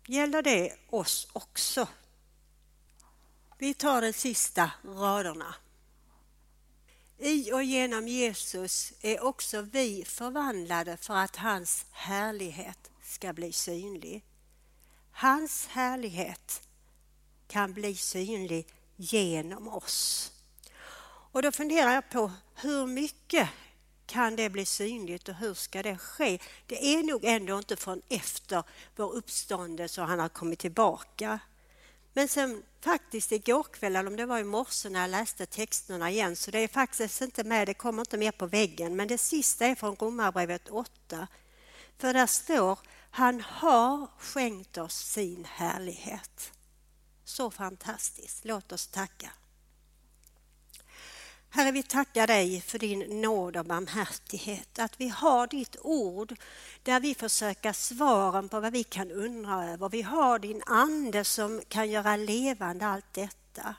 Gäller 0.06 0.42
det 0.42 0.72
oss 0.90 1.28
också? 1.32 1.88
Vi 3.58 3.74
tar 3.74 4.02
de 4.02 4.12
sista 4.12 4.70
raderna. 4.84 5.54
I 7.18 7.52
och 7.52 7.64
genom 7.64 8.08
Jesus 8.08 8.92
är 9.00 9.24
också 9.24 9.60
vi 9.60 10.04
förvandlade 10.04 10.96
för 10.96 11.14
att 11.14 11.36
hans 11.36 11.86
härlighet 11.90 12.90
ska 13.02 13.32
bli 13.32 13.52
synlig. 13.52 14.24
Hans 15.12 15.66
härlighet 15.66 16.68
kan 17.48 17.72
bli 17.72 17.96
synlig 17.96 18.66
genom 18.96 19.68
oss. 19.68 20.32
Och 21.32 21.42
då 21.42 21.52
funderar 21.52 21.94
jag 21.94 22.10
på 22.10 22.32
hur 22.54 22.86
mycket 22.86 23.48
kan 24.06 24.36
det 24.36 24.50
bli 24.50 24.64
synligt 24.64 25.28
och 25.28 25.34
hur 25.34 25.54
ska 25.54 25.82
det 25.82 25.98
ske? 25.98 26.38
Det 26.66 26.84
är 26.94 27.02
nog 27.02 27.24
ändå 27.24 27.58
inte 27.58 27.76
från 27.76 28.02
efter 28.08 28.62
vår 28.96 29.12
uppståndelse 29.12 30.02
och 30.02 30.08
han 30.08 30.18
har 30.18 30.28
kommit 30.28 30.58
tillbaka. 30.58 31.38
Men 32.12 32.28
sen 32.28 32.62
faktiskt 32.80 33.32
igår 33.32 33.62
kväll, 33.62 33.96
eller 33.96 34.10
om 34.10 34.16
det 34.16 34.26
var 34.26 34.38
i 34.38 34.44
morse 34.44 34.88
när 34.88 35.00
jag 35.00 35.10
läste 35.10 35.46
texterna 35.46 36.10
igen, 36.10 36.36
så 36.36 36.50
det 36.50 36.58
är 36.58 36.68
faktiskt 36.68 37.22
inte 37.22 37.44
med, 37.44 37.68
det 37.68 37.74
kommer 37.74 38.02
inte 38.02 38.16
med 38.16 38.38
på 38.38 38.46
väggen, 38.46 38.96
men 38.96 39.08
det 39.08 39.18
sista 39.18 39.66
är 39.66 39.74
från 39.74 39.96
Romarbrevet 39.96 40.68
8. 40.68 41.28
För 41.98 42.12
där 42.12 42.26
står, 42.26 42.78
han 43.10 43.40
har 43.40 44.06
skänkt 44.18 44.78
oss 44.78 44.94
sin 44.94 45.44
härlighet. 45.44 46.52
Så 47.24 47.50
fantastiskt, 47.50 48.44
låt 48.44 48.72
oss 48.72 48.86
tacka. 48.86 49.30
Herre, 51.56 51.72
vi 51.72 51.82
tackar 51.82 52.26
dig 52.26 52.60
för 52.60 52.78
din 52.78 53.20
nåd 53.22 53.56
och 53.56 53.64
barmhärtighet. 53.64 54.78
Att 54.78 55.00
vi 55.00 55.08
har 55.08 55.46
ditt 55.46 55.76
ord 55.80 56.34
där 56.82 57.00
vi 57.00 57.14
får 57.14 57.28
söka 57.28 57.72
svaren 57.72 58.48
på 58.48 58.60
vad 58.60 58.72
vi 58.72 58.84
kan 58.84 59.10
undra 59.10 59.64
över. 59.64 59.88
Vi 59.88 60.02
har 60.02 60.38
din 60.38 60.62
ande 60.66 61.24
som 61.24 61.62
kan 61.68 61.90
göra 61.90 62.16
levande 62.16 62.86
allt 62.86 63.12
detta. 63.12 63.74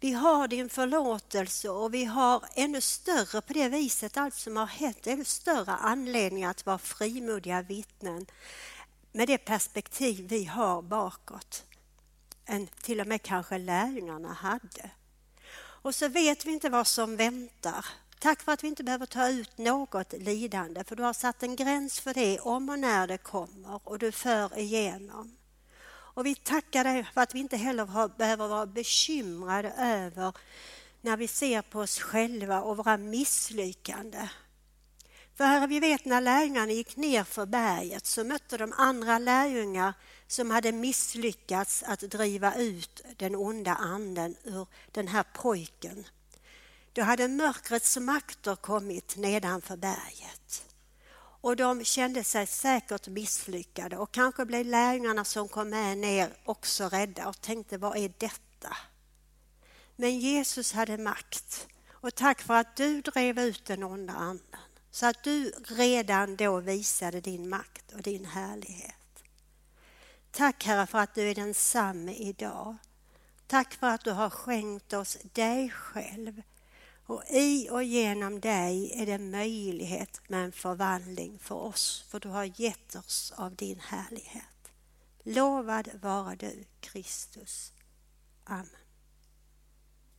Vi 0.00 0.12
har 0.12 0.48
din 0.48 0.68
förlåtelse 0.68 1.68
och 1.70 1.94
vi 1.94 2.04
har 2.04 2.44
ännu 2.54 2.80
större 2.80 3.40
på 3.40 3.52
det 3.52 3.68
viset, 3.68 4.16
allt 4.16 4.34
som 4.34 4.56
har 4.56 4.66
hänt, 4.66 5.06
ännu 5.06 5.24
större 5.24 5.72
anledning 5.72 6.44
att 6.44 6.66
vara 6.66 6.78
frimodiga 6.78 7.62
vittnen 7.62 8.26
med 9.12 9.28
det 9.28 9.38
perspektiv 9.38 10.28
vi 10.28 10.44
har 10.44 10.82
bakåt 10.82 11.64
än 12.46 12.66
till 12.66 13.00
och 13.00 13.06
med 13.06 13.22
kanske 13.22 13.58
lärjungarna 13.58 14.32
hade. 14.32 14.90
Och 15.82 15.94
så 15.94 16.08
vet 16.08 16.44
vi 16.44 16.52
inte 16.52 16.68
vad 16.68 16.86
som 16.86 17.16
väntar. 17.16 17.86
Tack 18.18 18.42
för 18.42 18.52
att 18.52 18.64
vi 18.64 18.68
inte 18.68 18.84
behöver 18.84 19.06
ta 19.06 19.28
ut 19.28 19.58
något 19.58 20.12
lidande 20.12 20.84
för 20.84 20.96
du 20.96 21.02
har 21.02 21.12
satt 21.12 21.42
en 21.42 21.56
gräns 21.56 22.00
för 22.00 22.14
det 22.14 22.38
om 22.40 22.68
och 22.68 22.78
när 22.78 23.06
det 23.06 23.18
kommer 23.18 23.80
och 23.88 23.98
du 23.98 24.12
för 24.12 24.58
igenom. 24.58 25.36
Och 25.88 26.26
vi 26.26 26.34
tackar 26.34 26.84
dig 26.84 27.06
för 27.14 27.20
att 27.20 27.34
vi 27.34 27.38
inte 27.38 27.56
heller 27.56 28.08
behöver 28.18 28.48
vara 28.48 28.66
bekymrade 28.66 29.72
över 29.78 30.32
när 31.00 31.16
vi 31.16 31.28
ser 31.28 31.62
på 31.62 31.80
oss 31.80 31.98
själva 31.98 32.60
och 32.60 32.76
våra 32.76 32.96
misslyckanden. 32.96 34.28
För 35.36 35.44
Herre, 35.44 35.66
vi 35.66 35.80
vet 35.80 36.04
när 36.04 36.20
lärjungarna 36.20 36.72
gick 36.72 36.96
ner 36.96 37.24
för 37.24 37.46
berget 37.46 38.06
så 38.06 38.24
mötte 38.24 38.56
de 38.56 38.72
andra 38.76 39.18
lärjungar 39.18 39.94
som 40.30 40.50
hade 40.50 40.72
misslyckats 40.72 41.82
att 41.82 42.00
driva 42.00 42.54
ut 42.54 43.02
den 43.16 43.36
onda 43.36 43.74
anden 43.74 44.36
ur 44.44 44.66
den 44.92 45.08
här 45.08 45.24
pojken. 45.34 46.06
Då 46.92 47.02
hade 47.02 47.28
mörkrets 47.28 47.96
makter 47.96 48.56
kommit 48.56 49.16
nedanför 49.16 49.76
berget. 49.76 50.64
Och 51.14 51.56
de 51.56 51.84
kände 51.84 52.24
sig 52.24 52.46
säkert 52.46 53.08
misslyckade 53.08 53.96
och 53.96 54.12
kanske 54.12 54.44
blev 54.44 54.66
lärjungarna 54.66 55.24
som 55.24 55.48
kom 55.48 55.70
med 55.70 55.98
ner 55.98 56.32
också 56.44 56.88
rädda 56.88 57.28
och 57.28 57.40
tänkte 57.40 57.78
vad 57.78 57.96
är 57.96 58.12
detta? 58.18 58.76
Men 59.96 60.18
Jesus 60.18 60.72
hade 60.72 60.98
makt 60.98 61.66
och 61.90 62.14
tack 62.14 62.40
för 62.40 62.54
att 62.54 62.76
du 62.76 63.00
drev 63.00 63.38
ut 63.38 63.64
den 63.64 63.82
onda 63.82 64.12
anden 64.12 64.60
så 64.90 65.06
att 65.06 65.24
du 65.24 65.52
redan 65.66 66.36
då 66.36 66.60
visade 66.60 67.20
din 67.20 67.48
makt 67.48 67.92
och 67.92 68.02
din 68.02 68.24
härlighet. 68.24 68.99
Tack 70.32 70.64
Herre 70.64 70.86
för 70.86 70.98
att 70.98 71.14
du 71.14 71.30
är 71.30 71.34
densamme 71.34 72.14
idag. 72.14 72.76
Tack 73.46 73.74
för 73.74 73.86
att 73.86 74.04
du 74.04 74.10
har 74.10 74.30
skänkt 74.30 74.92
oss 74.92 75.18
dig 75.32 75.70
själv. 75.70 76.42
Och 77.06 77.24
i 77.30 77.68
och 77.70 77.82
genom 77.82 78.40
dig 78.40 78.92
är 79.02 79.06
det 79.06 79.18
möjlighet 79.18 80.20
med 80.28 80.44
en 80.44 80.52
förvandling 80.52 81.38
för 81.38 81.54
oss, 81.54 82.04
för 82.08 82.20
du 82.20 82.28
har 82.28 82.60
gett 82.60 82.94
oss 82.94 83.32
av 83.36 83.54
din 83.54 83.80
härlighet. 83.80 84.72
Lovad 85.22 85.88
vara 86.02 86.36
du, 86.36 86.64
Kristus. 86.80 87.72
Amen. 88.44 88.66